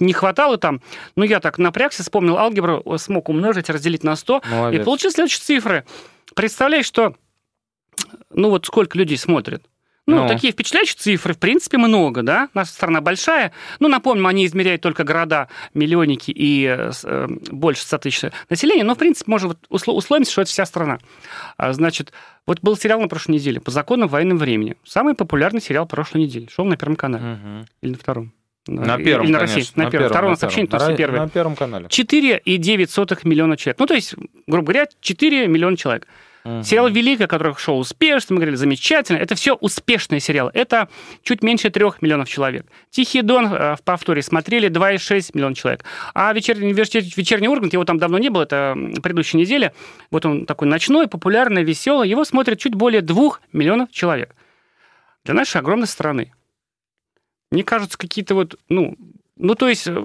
[0.00, 0.82] не хватало там.
[1.16, 4.80] Ну, я так напрягся, вспомнил алгебру, смог умножить, разделить на 100, Молодец.
[4.80, 5.86] и получил следующие цифры.
[6.34, 7.14] Представляешь, что,
[8.30, 9.62] ну, вот сколько людей смотрят.
[10.04, 10.28] Ну, Ну.
[10.28, 12.48] такие впечатляющие цифры, в принципе, много, да?
[12.54, 13.52] Наша страна большая.
[13.78, 18.96] Ну, напомним, они измеряют только города, миллионники и э, э, больше 100 тысяч населения, но,
[18.96, 20.98] в принципе, можно вот усло- условимся, что это вся страна.
[21.56, 22.12] А, значит,
[22.48, 24.74] вот был сериал на прошлой неделе «По законам военного времени».
[24.84, 26.48] Самый популярный сериал прошлой недели.
[26.52, 27.24] Шел на Первом канале.
[27.24, 27.66] Мгм.
[27.82, 28.32] Или на втором?
[28.66, 29.72] На Или- первом, Или на конечно, России.
[29.76, 30.08] На, первом.
[30.08, 30.88] Второй у нас на сообщение, то первом.
[30.88, 31.20] есть На- первый.
[31.20, 31.86] На первом канале.
[31.88, 33.78] 4,9 миллиона человек.
[33.78, 34.14] Ну, то есть,
[34.48, 36.08] грубо говоря, 4 миллиона человек.
[36.44, 36.62] Мгм.
[36.64, 39.18] Сериал «Великая», который шел успешно, мы говорили, замечательно.
[39.18, 40.50] Это все успешные сериалы.
[40.54, 40.88] Это
[41.22, 42.66] чуть меньше 3 миллионов человек.
[42.90, 45.84] «Тихий дон» э, в повторе смотрели 2,6 миллиона человек.
[46.14, 49.72] А вечерний вечерний Ургант, его там давно не было, это предыдущей неделе.
[50.10, 52.08] Вот он такой ночной, популярный, веселый.
[52.08, 54.34] Его смотрят чуть более 2 миллионов человек.
[55.24, 56.32] Для нашей огромной страны.
[57.52, 58.96] Мне кажется, какие-то вот, ну,
[59.36, 60.04] ну, то есть, э,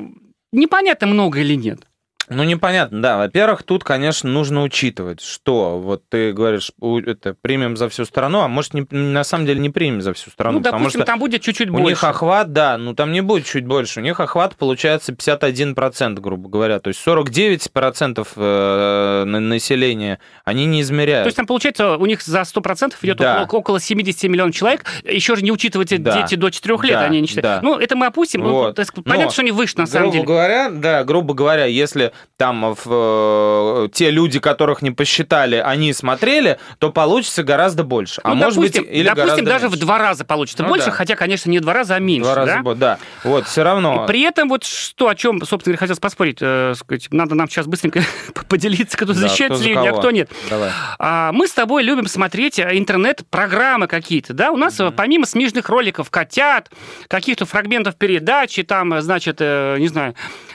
[0.51, 1.86] непонятно, много или нет.
[2.29, 3.17] Ну, непонятно, да.
[3.17, 8.41] Во-первых, тут, конечно, нужно учитывать, что вот ты говоришь, у- это примем за всю страну,
[8.41, 11.05] а может, не, на самом деле не примем за всю страну, ну, потому допустим, что
[11.05, 11.87] там будет чуть-чуть у больше.
[11.87, 14.01] них охват, да, ну там не будет чуть больше.
[14.01, 16.79] У них охват получается 51%, грубо говоря.
[16.79, 21.23] То есть 49% э, на- населения они не измеряют.
[21.23, 23.43] То есть там, получается, у них за 100% идет Да.
[23.43, 24.83] около, около 70 миллионов человек.
[25.03, 26.21] Еще же не учитывайте Да.
[26.21, 27.45] дети до 4 лет, Да, они не считают.
[27.45, 27.59] да.
[27.61, 28.41] Ну, это мы опустим.
[28.41, 28.75] Ну, Вот.
[28.75, 30.25] то есть Но, понятно, что они выше, на самом грубо деле.
[30.25, 36.59] говоря, да, грубо говоря, если там в, э, те люди, которых не посчитали, они смотрели,
[36.77, 38.21] то получится гораздо больше.
[38.23, 39.77] А Ну, может допустим, быть, или допустим, даже меньше.
[39.77, 40.91] в два раза получится Ну больше, да.
[40.91, 42.23] хотя, конечно, не в два раза, а меньше.
[42.25, 42.99] Два раза да?
[43.23, 44.05] Вот, все равно.
[44.05, 47.65] При этом вот что, о чем, собственно говоря, хотелось поспорить, э, сказать, надо нам сейчас
[47.65, 48.03] быстренько
[48.49, 50.29] поделиться, кто Да, защищает кто телевидение, а кто нет.
[50.49, 50.69] Давай.
[50.99, 54.51] А, мы с тобой любим смотреть э, интернет-программы какие-то, да?
[54.51, 56.69] У нас э, помимо смежных роликов котят,
[57.07, 60.46] каких-то фрагментов передачи, там, э, значит, э, не знаю, э,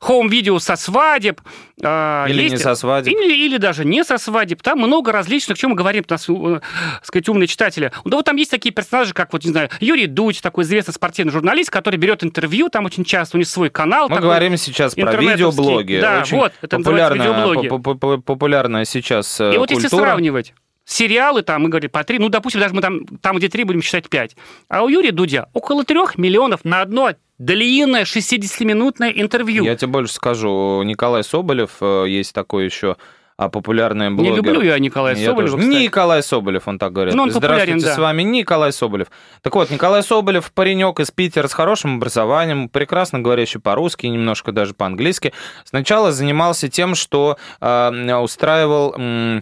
[0.00, 1.40] хоум-видео со свадеб.
[1.82, 3.12] э, Или не есть- со свадеб.
[3.12, 4.62] Или, или даже не со свадеб.
[4.62, 6.60] Там много различных, чем мы говорим, нас, э,
[7.02, 7.90] сказать, умные читатели.
[8.04, 11.32] Да вот там есть такие персонажи, как, вот, не знаю, Юрий Дудь, такой известный спортивный
[11.32, 14.08] журналист, который берет интервью, там очень часто, у него свой канал.
[14.08, 14.28] Мы такой.
[14.30, 15.98] говорим сейчас про видеоблоги.
[16.00, 20.10] Да, Очень вот, это популярная, популярная сейчас э, И вот если культура.
[20.10, 23.64] сравнивать сериалы, там, мы говорим, по три, ну, допустим, даже мы там, там где три,
[23.64, 24.36] будем считать пять.
[24.68, 27.10] А у Юрия Дудя около трех миллионов на одно
[27.44, 29.64] длинное 60-минутное интервью.
[29.64, 30.82] Я тебе больше скажу.
[30.82, 32.96] Николай Соболев, э, есть такой еще
[33.36, 34.36] а, популярный Не блогер.
[34.36, 35.62] люблю я Николая Я Соболева, тоже.
[35.68, 35.82] кстати.
[35.82, 37.14] Николай Соболев, он так говорит.
[37.14, 37.94] Ну, он Здравствуйте, да.
[37.94, 39.08] с вами Николай Соболев.
[39.42, 44.72] Так вот, Николай Соболев, паренек из Питера с хорошим образованием, прекрасно говорящий по-русски, немножко даже
[44.72, 45.32] по-английски.
[45.64, 49.40] Сначала занимался тем, что э, устраивал э,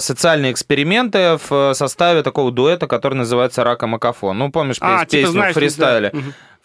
[0.00, 4.36] социальные эксперименты в составе такого дуэта, который называется «Рака Макафон».
[4.36, 6.10] Ну, помнишь А, типа, песню знаешь, в фристайле?
[6.12, 6.20] да.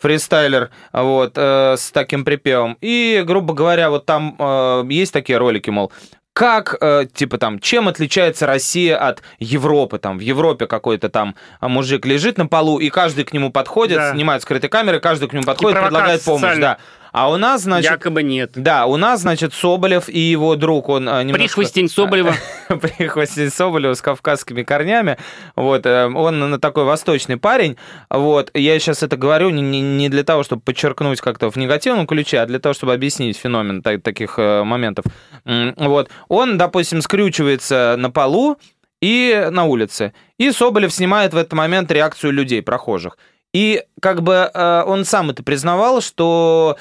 [0.06, 2.78] Фристайлер, вот, э, с таким припевом.
[2.80, 5.92] И, грубо говоря, вот там э, есть такие ролики, мол,
[6.34, 9.98] как, э, типа там, чем отличается Россия от Европы?
[9.98, 14.12] Там в Европе какой-то там мужик лежит на полу, и каждый к нему подходит, Да.
[14.12, 16.58] снимает скрытой камеры, каждый к нему подходит, предлагает помощь.
[16.58, 16.78] Да.
[17.18, 18.52] А у нас, значит, Якобы нет.
[18.56, 21.38] да, у нас, значит, Соболев и его друг, он э, немножко...
[21.38, 22.34] Прихвостень Соболева.
[22.68, 25.18] Прихвостень Соболева с кавказскими корнями.
[25.56, 27.78] Вот, э, он такой восточный парень.
[28.10, 32.46] Вот, я сейчас это говорю не, для того, чтобы подчеркнуть как-то в негативном ключе, а
[32.48, 35.06] для того, чтобы объяснить феномен та- таких э, моментов.
[35.46, 38.58] Вот, он, допустим, скрючивается на полу
[39.02, 40.12] и на улице.
[40.38, 43.18] И Соболев снимает в этот момент реакцию людей, прохожих.
[43.56, 46.76] И как бы э, он сам это признавал, что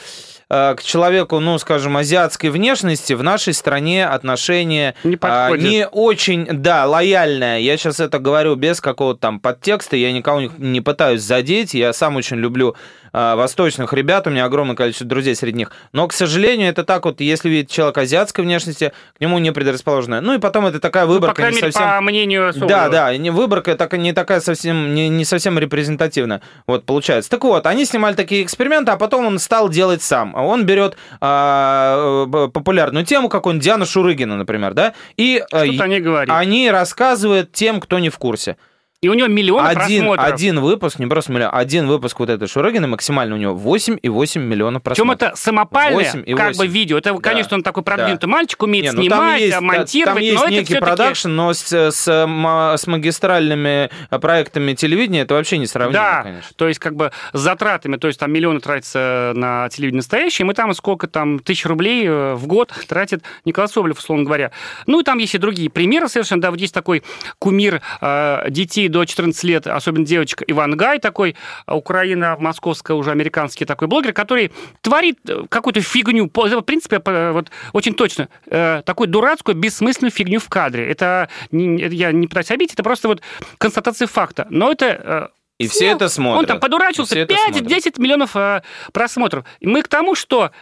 [0.51, 6.49] э, к человеку, ну, скажем, азиатской внешности в нашей стране отношение Не а, не очень,
[6.51, 7.61] да, лояльное.
[7.61, 12.17] Я сейчас это говорю без какого-то там подтекста, я никого не, пытаюсь задеть, я сам
[12.17, 12.75] очень люблю
[13.15, 15.73] восточных ребят, у меня огромное количество друзей среди них.
[15.93, 20.21] Но, к сожалению, это так вот, если видит человек азиатской внешности, к нему не предрасположенное.
[20.21, 21.91] Ну и потом это такая Ну, по выборка не мере, совсем...
[21.91, 22.69] по мнению Соболева.
[22.69, 27.31] Да, да, не, выборка так, не такая совсем, не, не совсем репрезентативная, вот, получается.
[27.31, 30.35] Так вот, они снимали такие эксперименты, а потом он стал делать сам.
[30.35, 36.01] Он берет а, популярную тему, как он Диана Шурыгина, например, да, и э, Что-то они
[36.01, 36.37] говорят.
[36.37, 38.57] они рассказывают тем, кто не в курсе.
[39.05, 40.33] И у него миллион Один, просмотров.
[40.35, 44.83] один выпуск, не просто миллион, один выпуск вот этой Шурыгиной максимально у него 8,8 миллионов
[44.83, 45.33] Причем просмотров.
[45.33, 46.59] это самопальное, 8 и как 8.
[46.59, 46.97] бы видео.
[46.97, 47.19] Это, Да.
[47.21, 50.51] конечно, он такой продвинутый мальчик, умеет Не, ну, снимать, есть, монтировать, там есть но это
[50.53, 56.03] некий всё-таки- продакшн, но с, с, с магистральными э, проектами телевидения это вообще не сравнимо,
[56.03, 56.51] Да, конечно.
[56.57, 60.55] то есть как бы с затратами, то есть там миллионы тратятся на телевидение настоящее, мы
[60.55, 64.51] там сколько там тысяч рублей э, в год тратит Николай Соболев, условно говоря.
[64.87, 67.03] Ну и там есть и другие примеры совершенно, да, вот есть такой
[67.39, 71.35] кумир э, детей до 14 лет, особенно девочка Иван Гай, такой
[71.67, 74.53] э, Украина, московская уже американский такой блогер, который
[74.83, 77.03] творит э, какую-то фигню, в принципе,
[77.33, 80.89] вот очень точно, э, такую дурацкую, бессмысленную фигню в кадре.
[80.89, 83.21] Это я не пытаюсь обидеть, это просто вот
[83.59, 84.47] констатация факта.
[84.49, 85.29] Но это э,
[85.59, 86.39] И все это смотрят.
[86.39, 87.87] он там подурачился, И все это смотрят.
[87.87, 89.45] 5-10 миллионов э, просмотров.
[89.59, 90.53] И мы к тому, что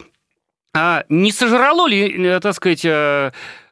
[0.75, 2.87] а, не сожрало ли, так сказать,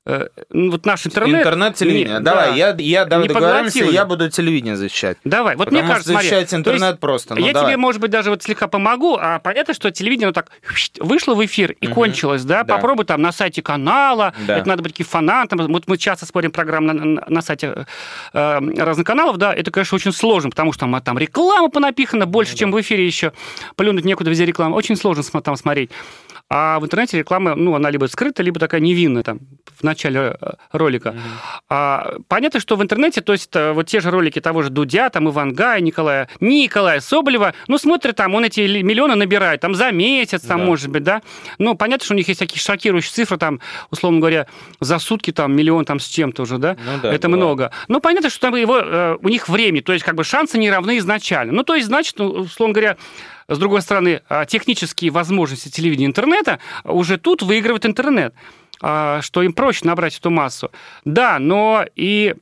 [0.06, 1.40] вот наш интернет...
[1.40, 2.18] Интернет-телевидение.
[2.18, 2.54] Не, Давай, да.
[2.56, 5.18] я, я давай Не договоримся, я буду телевидение защищать.
[5.24, 7.34] Давай, вот Потому мне кажется, смотри, защищать интернет есть просто.
[7.34, 7.68] Ну, я давай.
[7.70, 10.50] тебе, может быть, даже вот слегка помогу, а понятно, что телевидение ну, так
[11.00, 12.64] вышло в эфир и кончилось, да?
[12.64, 12.76] Да.
[12.76, 14.58] Попробуй там на сайте канала, Да.
[14.58, 15.66] это надо быть таким фанатом.
[15.70, 17.86] Вот мы часто смотрим программы на, на- на сайте
[18.32, 22.30] э, разных каналов, да, это, конечно, очень сложно, потому что там, там реклама понапихана Ну
[22.30, 23.32] больше, чем в эфире еще.
[23.76, 24.74] Плюнуть некуда, везде реклама.
[24.76, 25.90] Очень сложно там смотреть.
[26.52, 29.38] А в интернете реклама, ну, она либо скрыта, либо такая невинная там
[29.78, 31.14] в начале э, ролика.
[31.68, 35.10] А, понятно, что в интернете, то есть э, вот те же ролики того же Дудя,
[35.10, 39.92] там Ивангая, Николая, Николая Соболева, ну, смотрят там, он эти ли- миллионы набирает, там за
[39.92, 40.64] месяц, там, Да.
[40.66, 41.22] может быть, да.
[41.58, 43.60] Ну, понятно, что у них есть такие шокирующие цифры, там,
[43.92, 44.48] условно говоря,
[44.80, 46.76] за сутки там миллион там с чем-то уже, да.
[46.84, 47.44] Ну да, Это бывает.
[47.44, 47.70] много.
[47.86, 50.68] Но понятно, что там его, э, у них время, то есть как бы шансы не
[50.68, 51.52] равны изначально.
[51.52, 52.96] Ну, то есть, значит, ну, условно говоря,
[53.54, 58.34] с другой стороны, а, технические возможности телевидения интернета уже тут выигрывает интернет,
[58.80, 60.70] а, что им проще набрать эту массу.
[61.04, 62.34] Да, но и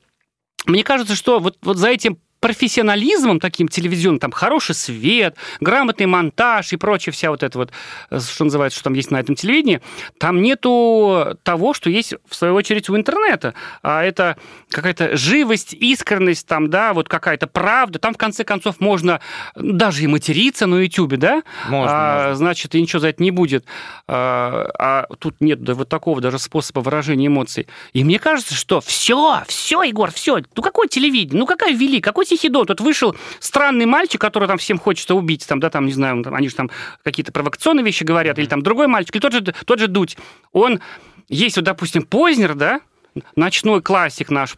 [0.67, 6.73] мне кажется, что вот, вот за этим профессионализмом таким телевизионным, там хороший свет, грамотный монтаж
[6.73, 7.73] и прочее, вся вот это вот,
[8.11, 9.81] э, что называется, что там есть на этом телевидении,
[10.19, 13.55] там нету того, что есть, в свою очередь, у интернета.
[13.83, 14.37] А это
[14.71, 17.99] какая-то живость, искренность, там, да, вот какая-то правда.
[17.99, 19.21] Там, в конце концов, можно
[19.57, 21.43] даже и материться на YouTube, да?
[21.69, 22.37] Можно, а, можно.
[22.37, 23.65] Значит, и ничего за это не будет.
[24.07, 27.67] А, а тут нет да, вот такого даже способа выражения эмоций.
[27.93, 30.39] И мне кажется, что все, все, Егор, все.
[30.55, 31.39] Ну, какое телевидение?
[31.39, 32.01] Ну, какая вели?
[32.01, 35.93] Какой Тихий Тут вышел странный мальчик, который там всем хочется убить, там, да, там, не
[35.93, 36.71] знаю, там, они же там
[37.03, 40.17] какие-то провокационные вещи говорят, или там другой мальчик, или тот же, тот же Дудь.
[40.53, 40.81] Он
[41.29, 42.81] есть, вот, допустим, Познер, да,
[43.37, 44.57] ночной классик наш,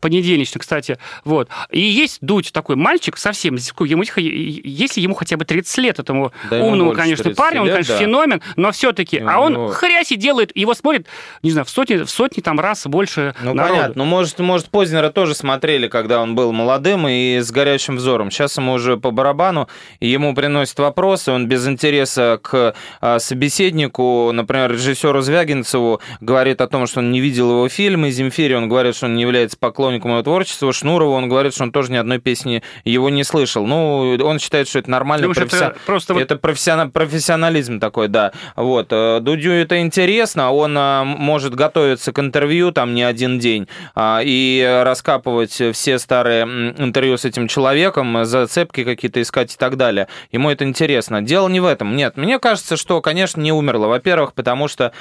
[0.00, 1.48] понедельничный, кстати, вот.
[1.70, 6.60] И есть Дудь такой мальчик совсем, ему, если ему хотя бы 30 лет, этому Да
[6.62, 8.00] умному, конечно, 30 парню, он, лет, конечно, да.
[8.00, 11.06] феномен, но все-таки, а он него- хряси делает, его смотрит,
[11.42, 13.74] не знаю, в сотни, в сотни там раз больше Ну, народу.
[13.74, 13.94] понятно.
[13.96, 18.30] Ну, может, может, Познера тоже смотрели, когда он был молодым и с горящим взором.
[18.30, 19.68] Сейчас ему уже по барабану,
[20.00, 26.86] ему приносят вопросы, он без интереса к а, собеседнику, например, режиссеру Звягинцеву, говорит о том,
[26.86, 27.68] что он не видел его
[28.02, 31.64] фильмы, Земфире он говорит, что он не является поклонником его творчества, Шнурову он говорит, что
[31.64, 33.66] он тоже ни одной песни его не слышал.
[33.66, 35.28] Ну, он считает, что это нормально.
[35.28, 38.32] Думаешь, это просто это профессиона- профессионализм такой, да.
[38.56, 38.88] Вот.
[38.90, 44.20] э, Дудю это интересно, он а, может готовиться к интервью там не один день а,
[44.24, 50.08] и раскапывать все старые интервью с этим человеком, э, зацепки какие-то искать и так далее.
[50.32, 51.22] Ему это интересно.
[51.22, 51.96] Дело не в этом.
[51.96, 53.86] Нет, мне кажется, что, конечно, не умерло.
[53.86, 54.92] Во-первых, потому что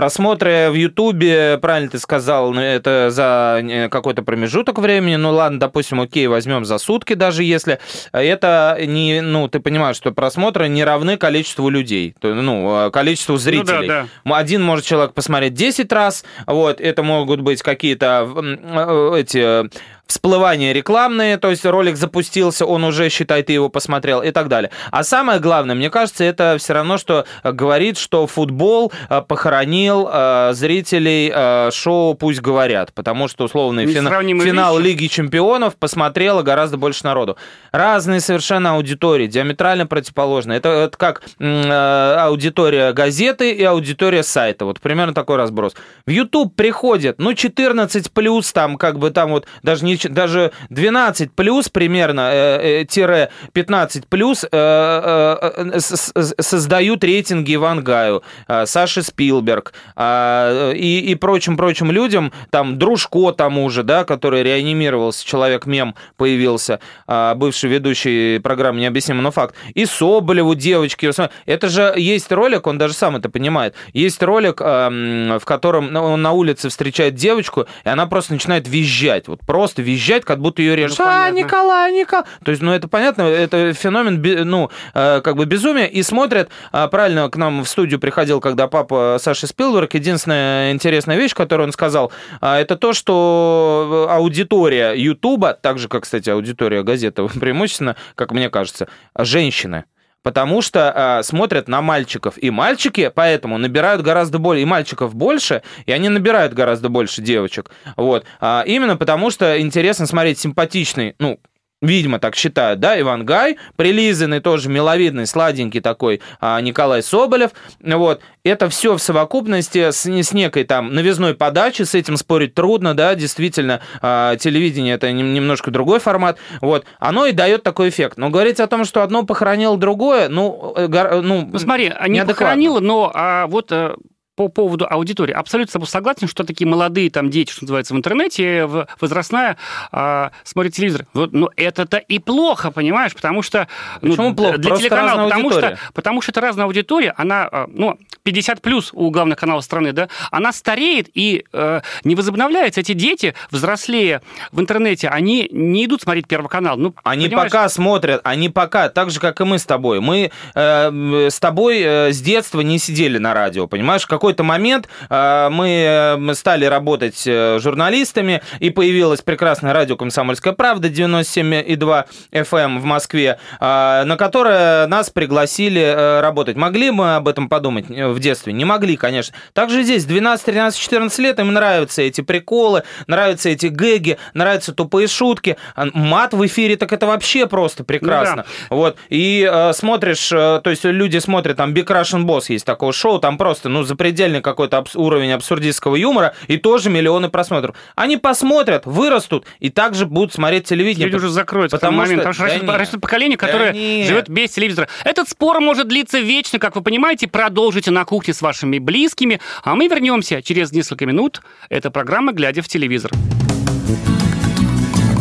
[0.00, 5.16] Просмотры в Ютубе, правильно ты сказал, ну, это за э, какой-то промежуток времени.
[5.16, 10.10] Ну ладно, допустим, окей, возьмем за сутки, даже если это не, ну, ты понимаешь, что
[10.12, 13.88] просмотры не равны количеству людей, ну, э, количеству зрителей.
[13.88, 14.06] да.
[14.24, 19.68] Один может человек посмотреть 10 раз, вот, это могут быть какие-то э, эти
[20.10, 24.70] всплывания рекламные, то есть ролик запустился, он уже, считай, ты его посмотрел и так далее.
[24.90, 30.08] А самое главное, мне кажется, это все равно, что э, говорит, что футбол э, похоронил
[30.12, 34.88] э, зрителей э, шоу «Пусть говорят», потому что, условно, фина- Несравнимые финал вещи.
[34.88, 37.36] Лиги Чемпионов посмотрело гораздо больше народу.
[37.70, 40.58] Разные совершенно аудитории, диаметрально противоположные.
[40.58, 44.64] Это, это как э, аудитория газеты и аудитория сайта.
[44.64, 45.74] Вот примерно такой разброс.
[46.04, 50.52] В YouTube приходит, ну, 14 плюс, там, как бы там вот, даже, не, ч- даже
[50.70, 59.72] 12 плюс примерно, э, э, тире 15 плюс, э, создают рейтинги Ивангаю, э, Саши Спилберг
[59.96, 67.34] э, и, и прочим-прочим людям, там, Дружко тому же, да, который реанимировался, человек-мем появился, а,
[67.34, 71.10] бывший ведущий программы «Необъяснимо, но факт», и Соболеву, девочки.
[71.46, 76.22] Это же есть ролик, он даже сам это понимает, есть ролик, в котором ну, он
[76.22, 79.89] на улице встречает девочку, и она просто начинает визжать, вот просто визжать,
[80.24, 80.98] как будто ее режут.
[80.98, 81.38] Ну, а, понятно.
[81.38, 82.24] Николай, Николай.
[82.44, 86.88] То есть, ну, это понятно, это феномен, ну, э, как бы безумия, и смотрят, а,
[86.88, 91.72] правильно, к нам в студию приходил, когда папа Саши Спилберг, единственная интересная вещь, которую он
[91.72, 98.32] сказал, а, это то, что аудитория Ютуба, так же, как, кстати, аудитория газеты, преимущественно, как
[98.32, 99.84] мне кажется, женщины.
[100.22, 102.34] Потому что а, смотрят на мальчиков.
[102.36, 104.62] И мальчики поэтому набирают гораздо больше.
[104.62, 107.70] И мальчиков больше, и они набирают гораздо больше девочек.
[107.96, 108.24] Вот.
[108.40, 111.40] А, именно потому что интересно смотреть симпатичный, ну,
[111.82, 118.20] Видимо, так считают, да, Иван Гай, прилизанный, тоже миловидный, сладенький такой а, Николай Соболев, вот,
[118.44, 123.14] это все в совокупности с, с некой там новизной подачи, с этим спорить трудно, да,
[123.14, 128.28] действительно, а, телевидение это нем- немножко другой формат, вот, оно и дает такой эффект, но
[128.28, 132.34] говорить о том, что одно похоронило другое, ну, э, ну, Ну, смотри, не неадекватно.
[132.34, 133.94] похоронила, но а, вот э,
[134.40, 135.34] по поводу аудитории.
[135.34, 138.66] Абсолютно с тобой согласен, что такие молодые там дети, что называется, в интернете,
[138.98, 139.58] возрастная,
[139.92, 141.04] а, смотрят телевизор.
[141.12, 143.68] Вот, но это-то и плохо, понимаешь, потому что...
[144.00, 144.56] ну, Почему плохо?
[144.56, 145.76] Для Просто телеканала, потому аудитория.
[145.76, 149.92] что, потому что это разная аудитория, она, а, ну, 50 плюс у главных каналов страны,
[149.92, 152.80] да, она стареет и э, не возобновляется.
[152.80, 154.22] Эти дети, взрослее
[154.52, 156.78] в интернете, они не идут смотреть Первый канал.
[156.78, 157.50] Ну, Они понимаешь?
[157.50, 160.00] пока смотрят, они пока, так же, как и мы с тобой.
[160.00, 164.02] Мы э, с тобой э, с детства не сидели на радио, понимаешь?
[164.04, 170.52] В какой-то момент э, мы, э, стали работать э, журналистами, и появилось прекрасное радио «Комсомольская
[170.52, 176.56] правда» 97,2 FM в Москве, на которое нас пригласили работать.
[176.56, 178.52] Могли мы об этом подумать в детстве?
[178.52, 179.34] Не могли, конечно.
[179.52, 185.08] Также здесь 12, 13, 14 лет им нравятся эти приколы, нравятся эти гэги, нравятся тупые
[185.08, 185.56] шутки.
[185.74, 188.44] А Мат в эфире, так это вообще просто прекрасно.
[188.68, 188.96] Вот.
[189.08, 193.18] И э, смотришь, э, то есть люди смотрят, там Big Russian Boss есть такое шоу,
[193.18, 197.76] там просто, ну, запредельно запредельный какой-то абс- уровень абсурдистского юмора, и тоже миллионы просмотров.
[197.94, 201.06] Они посмотрят, вырастут, и также будут смотреть телевидение.
[201.06, 202.76] Люди уже закроются потому в момент, что- потому что да растет, нет.
[202.80, 204.08] растет поколение, Да которое нет.
[204.08, 204.88] живет без телевизора.
[205.04, 207.28] Этот спор может длиться вечно, как вы понимаете.
[207.28, 211.40] Продолжите на кухне с вашими близкими, а мы вернемся через несколько минут.
[211.68, 213.12] Это программа «Глядя в телевизор».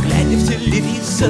[0.04, 1.30] Глядя в телевизор,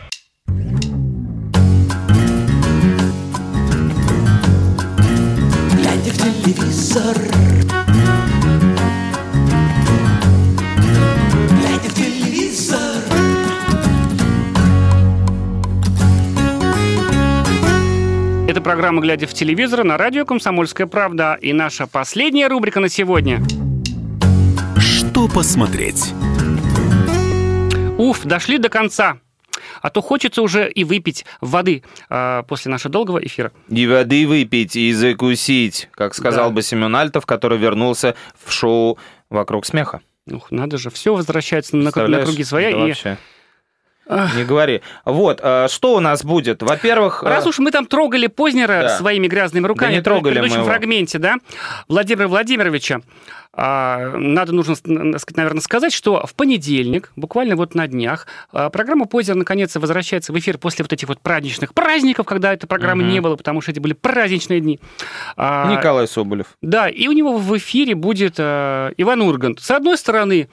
[18.81, 21.37] Программа «Глядя в телевизор» на радио «Комсомольская правда».
[21.39, 23.39] И наша последняя рубрика на сегодня.
[24.79, 26.11] Что посмотреть?
[27.99, 29.19] Уф, дошли до конца.
[29.83, 33.51] А то хочется уже и выпить воды а, после нашего долгого эфира.
[33.69, 36.55] И воды выпить, и закусить, как сказал Да.
[36.55, 38.97] бы Семен Альтов, который вернулся в шоу
[39.29, 40.01] «Вокруг смеха».
[40.25, 42.71] Ух, надо же, все возвращается на, круги своя.
[42.71, 43.17] Да и вообще.
[44.35, 44.81] Не говори.
[45.05, 46.61] Вот, а, что у нас будет?
[46.61, 47.23] Во-первых...
[47.23, 48.97] Раз а, уж мы там трогали Познера Да.
[48.97, 50.69] своими грязными руками, не в трогали предыдущем мы его.
[50.71, 51.35] фрагменте, да,
[51.87, 53.01] Владимира Владимировича,
[53.53, 59.35] а, надо, нужно, наверное, сказать, что в понедельник, буквально вот на днях, а, программа «Позер»
[59.35, 63.11] наконец возвращается в эфир после вот этих вот праздничных праздников, когда этой программы Мгм.
[63.11, 64.79] не было, потому что эти были праздничные дни.
[65.35, 66.47] А, Николай Соболев.
[66.61, 69.59] Да, и у него в эфире будет э, Иван Ургант.
[69.59, 70.47] С одной стороны, э,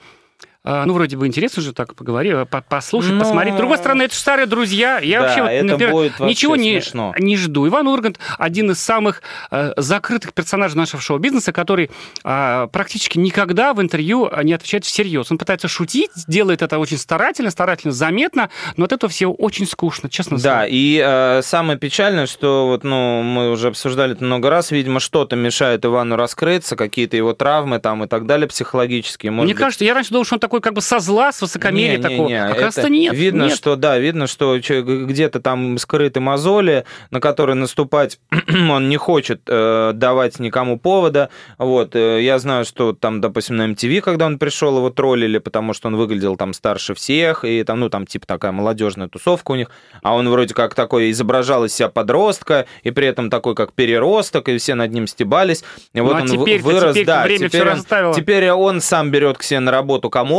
[0.63, 3.53] ну, вроде бы интересно же так поговорить, по- послушать, Ну, посмотреть.
[3.55, 4.99] С другой стороны, это же старые друзья.
[4.99, 7.13] Я да, вообще, вот, например, будет ничего не, смешно.
[7.17, 7.67] не жду.
[7.67, 11.89] Иван Ургант один из самых э, закрытых персонажей нашего шоу-бизнеса, который
[12.23, 15.31] э, практически никогда в интервью не отвечает всерьез.
[15.31, 20.09] Он пытается шутить, делает это очень старательно, старательно, заметно, но от этого все очень скучно,
[20.09, 20.65] честно Да, слово.
[20.69, 25.35] и э, самое печальное, что вот, ну, мы уже обсуждали это много раз, видимо, что-то
[25.35, 29.31] мешает Ивану раскрыться, какие-то его травмы там и так далее психологические.
[29.31, 31.41] Может Мне быть, кажется, я раньше думал, что он такой как бы со зла, с
[31.41, 32.27] высокомерия Не, не, такого.
[32.27, 33.13] не, а это оказывается, нет.
[33.13, 33.55] Видно, нет.
[33.55, 39.91] что да, видно, что где-то там скрыты мозоли, на которые наступать он не хочет э,
[39.93, 41.29] давать никому повода.
[41.59, 45.73] Вот, э, я знаю, что там, допустим, на MTV, когда он пришел, его троллили, потому
[45.73, 49.55] что он выглядел там старше всех, и там, ну, там, типа, такая молодежная тусовка у
[49.55, 49.69] них,
[50.01, 54.49] а он вроде как такой изображал из себя подростка, и при этом такой, как переросток,
[54.49, 55.63] и все над ним стебались.
[55.93, 58.13] И вот Ну, а он вырос, теперь-то да, время теперь он-.
[58.15, 60.38] Теперь он сам берет к себе на работу Камолова,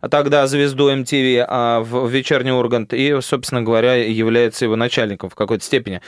[0.00, 5.34] а тогда звезду MTV а, в вечерний Ургант, и, собственно говоря, является его начальником в
[5.34, 6.00] какой-то степени.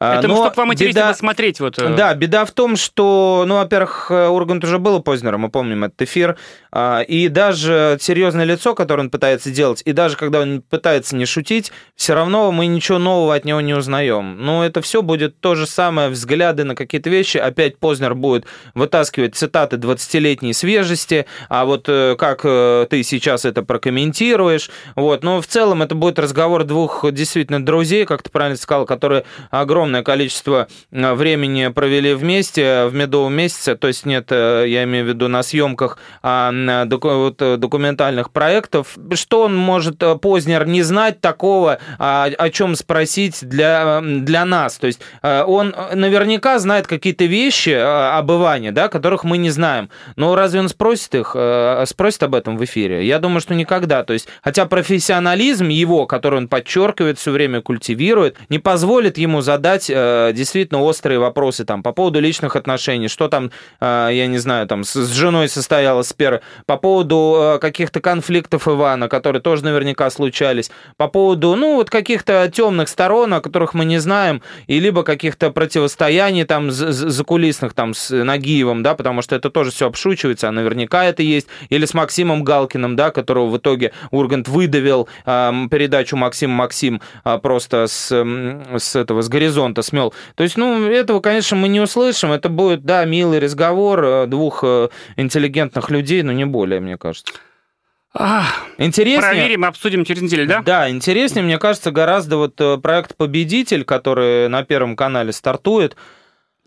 [0.00, 1.60] Это но чтобы вам интереснее беда- посмотреть.
[1.60, 5.36] Вот, э, Да, беда в том, что, ну, во-первых, э, Ургант уже был у Познера,
[5.36, 6.38] мы помним этот эфир,
[6.72, 11.26] а, и даже серьезное лицо, которое он пытается делать, и даже когда он пытается не
[11.26, 14.36] шутить, все равно мы ничего нового от него не узнаем.
[14.38, 19.34] Ну, это все будет то же самое, взгляды на какие-то вещи, опять Познер будет вытаскивать
[19.34, 25.46] цитаты 20-летней свежести, а вот э, как э, ты сейчас это прокомментируешь, вот, но в
[25.46, 29.24] целом это будет разговор двух действительно друзей, как ты правильно сказал, которые
[29.90, 35.04] огромное количество э, времени провели вместе в медовом месяце, то есть нет, э, я имею
[35.04, 36.52] в виду на съемках а,
[36.90, 42.76] вот, э, документальных проектов, что он может э, Познер не знать такого, а, о чем
[42.76, 48.30] спросить для, э, для нас, то есть э, он наверняка знает какие-то вещи э, об
[48.30, 52.56] Иване, да, которых мы не знаем, но разве он спросит их, э, спросит об этом
[52.56, 53.06] в эфире?
[53.06, 58.36] Я думаю, что никогда, то есть, хотя профессионализм его, который он подчеркивает, все время культивирует,
[58.48, 63.50] не позволит ему задать э, действительно острые вопросы там по поводу личных отношений, что там,
[63.80, 68.66] э, я не знаю, там с, с женой состоялась спера, по поводу э, каких-то конфликтов
[68.66, 73.84] Ивана, которые тоже наверняка случались, по поводу, ну, вот каких-то темных сторон, о которых мы
[73.84, 79.22] не знаем, и либо каких-то противостояний там за- за- закулисных там с Нагиевым, да, потому
[79.22, 83.46] что это тоже все обшучивается, а наверняка это есть, или с Максимом Галкиным, да, которого
[83.46, 89.69] в итоге Ургант выдавил эм, передачу Максим Максим а, просто с, с этого, с горизонта
[89.82, 90.14] смел.
[90.34, 94.60] То есть, ну, этого, конечно, мы не услышим, это будет, да, милый разговор э, двух
[94.62, 97.34] э, интеллигентных людей, но не более, мне кажется.
[98.78, 99.20] Интереснее...
[99.20, 100.62] Проверим, обсудим через неделю, да?
[100.62, 105.96] Да, интереснее, мне кажется, гораздо вот э, проект «Победитель», который на Первом канале стартует.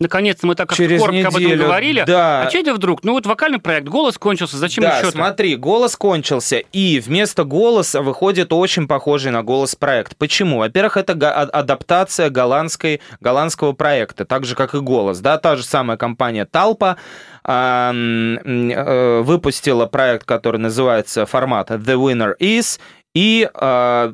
[0.00, 2.04] Наконец-то мы так как Через коротко об этом неделю, говорили.
[2.04, 2.42] да.
[2.46, 3.04] А что вдруг?
[3.04, 8.02] Ну вот вокальный проект, голос кончился, зачем да, еще смотри, голос кончился, и вместо голоса
[8.02, 10.16] выходит очень похожий на голос проект.
[10.16, 10.58] Почему?
[10.58, 15.20] Во-первых, это а- адаптация голландской, голландского проекта, так же, как и голос.
[15.20, 16.96] Да, та же самая компания Талпа
[17.44, 22.80] а, э, выпустила проект, который называется формат The Winner Is,
[23.14, 24.12] и а,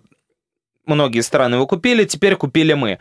[0.84, 2.98] многие страны его купили, теперь купили мы.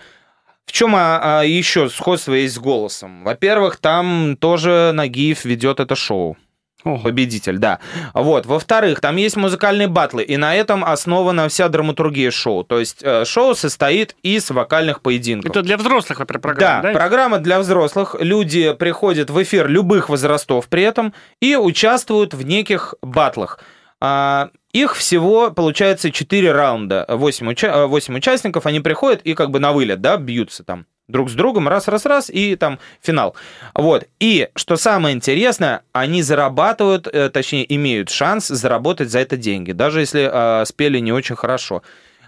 [0.69, 3.23] В чем а, а, еще сходство есть с голосом?
[3.23, 6.37] Во-первых, там тоже Нагиев ведет это шоу.
[6.83, 6.99] Ого.
[6.99, 7.79] Победитель, да.
[8.13, 8.45] Вот.
[8.45, 12.63] Во-вторых, там есть музыкальные батлы, и на этом основана вся драматургия шоу.
[12.63, 15.49] То есть э, шоу состоит из вокальных поединков.
[15.49, 16.93] Это для взрослых, во-первых, программа, да, да?
[16.93, 18.15] программа для взрослых.
[18.19, 23.59] Люди приходят в эфир любых возрастов при этом и участвуют в неких батлах.
[24.01, 27.05] А, Их всего, получается, 4 раунда.
[27.09, 31.31] 8, уча- 8 участников, они приходят и как бы на вылет, да, бьются там друг
[31.31, 33.35] с другом, раз-раз-раз, и там финал.
[33.73, 34.05] Вот.
[34.19, 40.01] И, что самое интересное, они зарабатывают, э, точнее, имеют шанс заработать за это деньги, даже
[40.01, 41.81] если э, спели не очень хорошо.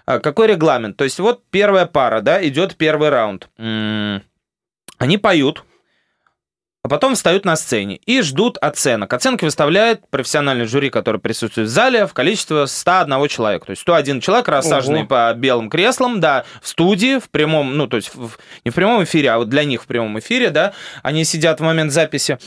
[0.07, 0.97] А Какой регламент?
[0.97, 3.49] То есть вот первая пара, да, идет первый раунд.
[3.57, 5.63] Они поют,
[6.84, 9.13] а потом встают на сцене и ждут оценок.
[9.13, 13.67] Оценки выставляет профессиональный жюри, который присутствует в зале, в количестве 101 человека.
[13.67, 15.07] То есть 101 человек, рассаженный Ого.
[15.07, 19.03] по белым креслам, да, в студии, в прямом, ну, то есть в- не в прямом
[19.03, 20.73] эфире, а вот для них в прямом эфире, да,
[21.03, 22.39] они сидят в момент записи,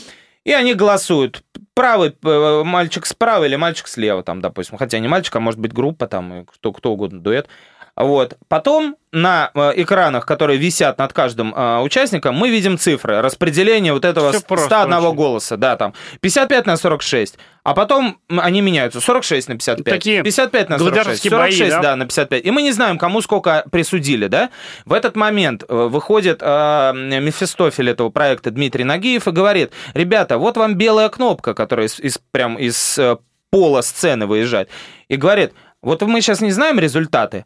[0.43, 1.41] и они голосуют.
[1.73, 4.77] Правый э, мальчик справа или мальчик слева, там, допустим.
[4.77, 7.47] Хотя не мальчик, а может быть группа, там, кто, кто угодно, дуэт.
[7.95, 8.37] Вот.
[8.49, 14.03] Потом на э, экранах, которые висят над каждым э, участником, мы видим цифры, распределение вот
[14.03, 15.15] этого просто 101 очень.
[15.15, 20.69] голоса, да, там, 55 на 46, а потом они меняются, 46 на 55, Такие 55
[20.69, 21.81] на 46, гладиаторские бои, 46, да?
[21.81, 24.49] да, на 55, и мы не знаем, кому сколько присудили, да.
[24.83, 30.57] В этот момент э, выходит э, Мефистофель этого проекта Дмитрий Нагиев и говорит, ребята, вот
[30.57, 33.15] вам белая кнопка, которая из, из- прям из э,
[33.51, 34.69] пола сцены выезжает,
[35.07, 37.45] и говорит, вот мы сейчас не знаем результаты,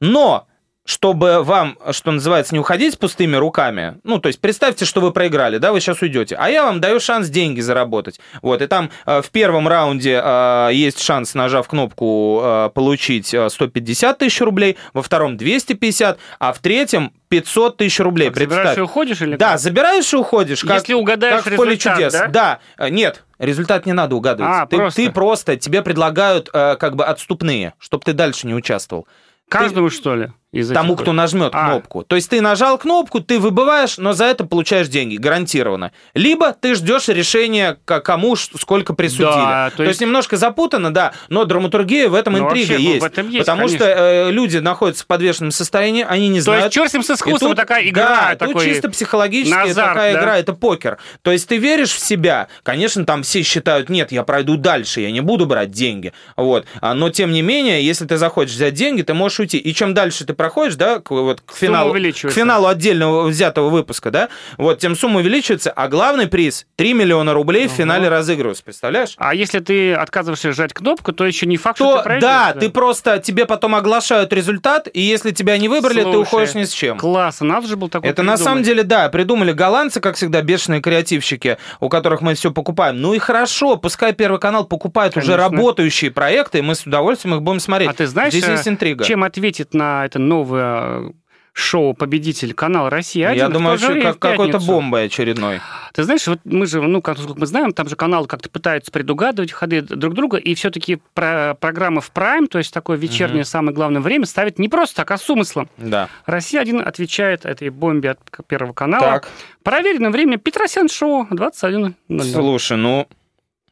[0.00, 0.46] но
[0.86, 5.12] чтобы вам, что называется, не уходить с пустыми руками, ну, то есть представьте, что вы
[5.12, 8.18] проиграли, да, вы сейчас уйдете, а я вам даю шанс деньги заработать.
[8.42, 13.48] Вот, и там э, в первом раунде э, есть шанс, нажав кнопку, э, получить э,
[13.50, 18.28] 150 тысяч рублей, во втором 250, а в третьем 500 тысяч рублей.
[18.30, 18.78] Так, забираешь Представь.
[18.78, 19.60] и уходишь или Да, как?
[19.60, 20.62] забираешь и уходишь.
[20.62, 22.22] Как, Если угадаешь как в поле результат, чудес.
[22.30, 22.58] да?
[22.78, 24.52] Э, Нет, результат не надо угадывать.
[24.52, 25.02] А, ты, просто.
[25.02, 29.06] ты просто, тебе предлагают э, как бы отступные, чтобы ты дальше не участвовал.
[29.50, 30.30] Каждому, что ли?
[30.52, 31.66] Из Тому, кто нажмет А.
[31.68, 32.02] кнопку.
[32.02, 35.92] То есть ты нажал кнопку, ты выбываешь, но за это получаешь деньги, гарантированно.
[36.14, 39.26] Либо ты ждешь решения, кому сколько присудили.
[39.26, 39.90] Да, то, то есть...
[39.92, 43.06] есть- немножко запутано, да, но драматургия в этом Ну, интрига вообще, в есть.
[43.06, 46.64] этом есть, Потому что э, люди находятся в подвешенном состоянии, они не То знают.
[46.64, 48.04] есть черт с ним с искусством, тут- такая игра.
[48.04, 48.64] Да, тут такой...
[48.66, 50.20] чисто психологически назар, такая да?
[50.20, 50.98] игра, это покер.
[51.22, 52.48] То есть ты веришь в себя.
[52.64, 56.12] Конечно, там все считают, нет, я пройду дальше, я не буду брать деньги.
[56.36, 56.66] Вот.
[56.80, 59.58] А, Но тем не менее, если ты захочешь взять деньги, ты можешь уйти.
[59.58, 64.10] И чем дальше ты проходишь, да, к, вот, к, финалу, к финалу отдельного взятого выпуска,
[64.10, 69.16] да, вот, тем сумма увеличивается, а главный приз 3 миллиона рублей в финале разыгрывается, представляешь?
[69.18, 72.54] А если ты отказываешься жать кнопку, то еще не факт, что то, ты проиграешь.
[72.54, 76.54] да, ты просто, тебе потом оглашают результат, и если тебя не выбрали, ты Слушай, уходишь
[76.54, 76.96] ни с чем.
[76.96, 78.44] Классно, надо же был такой Это на придумать.
[78.44, 82.98] самом деле, да, придумали голландцы, как всегда, бешеные креативщики, у которых мы все покупаем.
[83.02, 85.50] Ну и хорошо, пускай Первый канал покупает уже Конечно.
[85.50, 87.90] работающие проекты, и мы с удовольствием их будем смотреть.
[87.90, 89.04] А ты знаешь, Здесь э, есть интрига.
[89.04, 91.10] чем ответит на это новое э,
[91.52, 95.60] шоу «Победитель» канал «Россия-1» Я думаю, что как, какой-то бомбой очередной.
[95.92, 99.52] Ты знаешь, вот мы же, ну, как мы знаем, там же каналы как-то пытаются предугадывать
[99.52, 104.00] ходы друг друга, и все-таки про программы в прайм, то есть такое вечернее самое главное
[104.00, 105.68] время, ставят не просто так, а с умыслом.
[105.76, 106.08] Да.
[106.26, 109.04] Россия-1 отвечает этой бомбе от Первого канала.
[109.04, 109.28] Так,
[109.62, 112.22] Проверенное время Петросян шоу 21.00.
[112.32, 113.08] слушай, ну,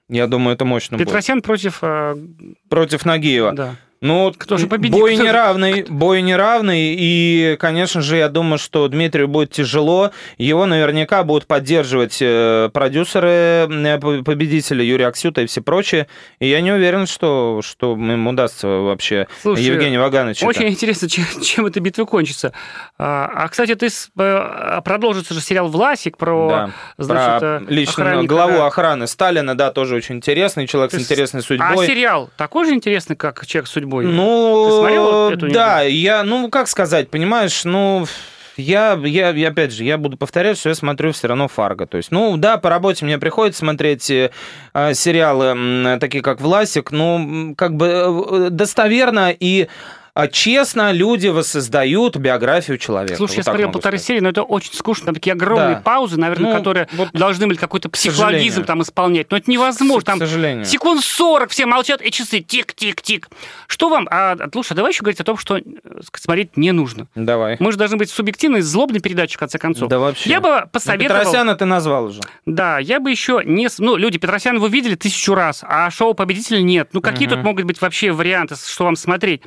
[0.08, 1.06] я думаю, это мощно будет.
[1.06, 1.78] Петросян против...
[1.82, 2.16] э,
[2.68, 3.52] Против Нагиева.
[3.52, 3.76] да.
[4.00, 4.92] Ну, Кто же победит?
[4.98, 10.12] бой неравный, бой неравный, и, конечно же, я думаю, что Дмитрию будет тяжело.
[10.36, 13.28] Его наверняка будут поддерживать э, продюсеры
[13.68, 16.06] э, по- победителя, Юрий Аксюта и все прочие.
[16.38, 20.46] И я не уверен, что, что им удастся вообще Слушай, Евгению Вагановичу.
[20.46, 22.52] Очень интересно, чем, чем эта битва кончится.
[22.98, 28.32] А, а, кстати, ты с- э, продолжится же сериал «Власик» про, Да, значит, про охранника,
[28.32, 28.66] главу да.
[28.66, 31.86] охраны Сталина, да, тоже очень интересный человек с интересной А судьбой.
[31.86, 34.04] сериал такой же интересный, как «Человек с судьбой»?
[34.06, 38.06] Ну, Ты смотрел эту да, я, ну, как сказать, понимаешь, ну,
[38.56, 41.86] Я, я, я, опять же, я буду повторять, что я смотрю все равно Фарго.
[41.86, 44.32] То есть, ну, да, по работе мне приходится смотреть э,
[44.74, 49.68] э, сериалы, м, такие как «Власик», ну, как бы э, достоверно и а
[50.26, 53.16] честно люди воссоздают биографию человека.
[53.16, 54.06] Слушай, Вот я смотрел полторы сказать.
[54.08, 55.06] серии, но это очень скучно.
[55.06, 55.80] Там такие огромные Да.
[55.82, 59.30] паузы, наверное, Ну, которые вот, должны были какой-то психологизм там исполнять.
[59.30, 60.00] Но это невозможно.
[60.02, 60.64] К Там сожалению.
[60.64, 63.28] секунд 40 все молчат, и часы тик-тик-тик.
[63.68, 64.08] Что вам?
[64.10, 65.62] А, слушай, а давай еще говорить о том, что э,
[66.16, 67.06] смотреть не нужно.
[67.14, 67.56] Давай.
[67.60, 69.88] Мы же должны быть субъективной, злобной передачей, в конце концов.
[69.88, 70.30] Да вообще.
[70.30, 71.20] Я бы посоветовал...
[71.20, 72.20] Петросяна ты назвал уже.
[72.46, 73.68] Да, я бы еще не...
[73.78, 76.88] Ну, люди Петросяна вы видели тысячу раз, а шоу «Победитель» нет.
[76.92, 79.42] Ну, какие тут могут быть вообще варианты, что вам смотреть?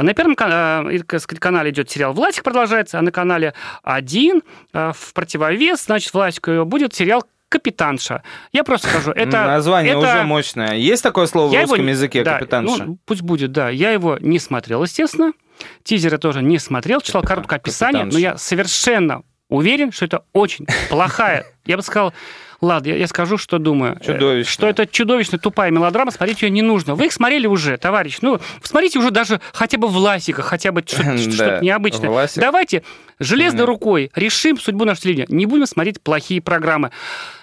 [0.00, 4.42] А На первом э, канале идет сериал «Власик» продолжается, а на канале «Один»
[4.72, 8.22] э, в противовес, значит, Власику будет сериал «Капитанша».
[8.50, 9.44] Я просто скажу, это...
[9.44, 10.76] Название это- уже мощное.
[10.76, 12.84] Есть такое слово в я его русском не- языке, да, капитанша?
[12.84, 13.68] ну, пусть будет, да.
[13.68, 15.34] Я его не смотрел, естественно.
[15.82, 19.20] Тизеры тоже не смотрел, читал короткое описание, но я совершенно
[19.50, 22.14] уверен, что это очень плохая, я бы сказал,
[22.60, 23.96] ладно, я, я скажу, что думаю.
[24.00, 24.52] Э, Чудовищная.
[24.52, 26.94] Что это чудовищная тупая мелодрама, смотреть ее не нужно.
[26.94, 28.18] Вы их смотрели уже, товарищ.
[28.22, 32.28] Ну, смотрите уже даже хотя бы Власика, хотя бы что-то, необычное.
[32.36, 32.82] Давайте
[33.18, 35.26] железной рукой решим судьбу нашей телевидения.
[35.28, 36.90] Не будем смотреть плохие программы.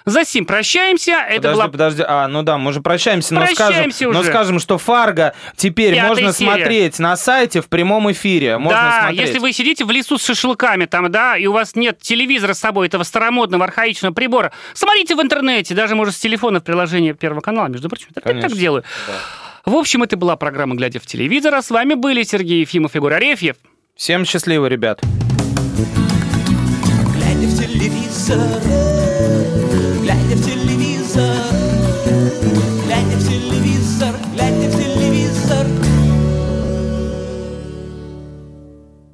[0.08, 1.12] За сим прощаемся.
[1.12, 2.03] Это Подожди, была подожди.
[2.08, 4.30] А, ну да, мы же прощаемся, но Прощаемся скажем, но уже.
[4.30, 6.51] скажем, что Фарго теперь Пятая можно серия.
[6.53, 8.58] смотреть на сайте в прямом эфире.
[8.58, 9.20] Можно да, смотреть.
[9.20, 12.60] если вы сидите в лесу с шашлыками там, да, и у вас нет телевизора с
[12.60, 17.41] собой, этого старомодного архаичного прибора, смотрите в интернете, даже, может, с телефона в приложении Первого
[17.41, 18.08] канала, между прочим.
[18.16, 18.86] Я так делаю.
[19.66, 22.99] В общем, это была программа «Глядя в телевизор», а с вами были Сергей Ефимов и
[22.99, 23.58] Егор Арефьев.
[23.97, 25.01] Всем счастливо, ребят.
[27.14, 28.38] Глядя в телевизор,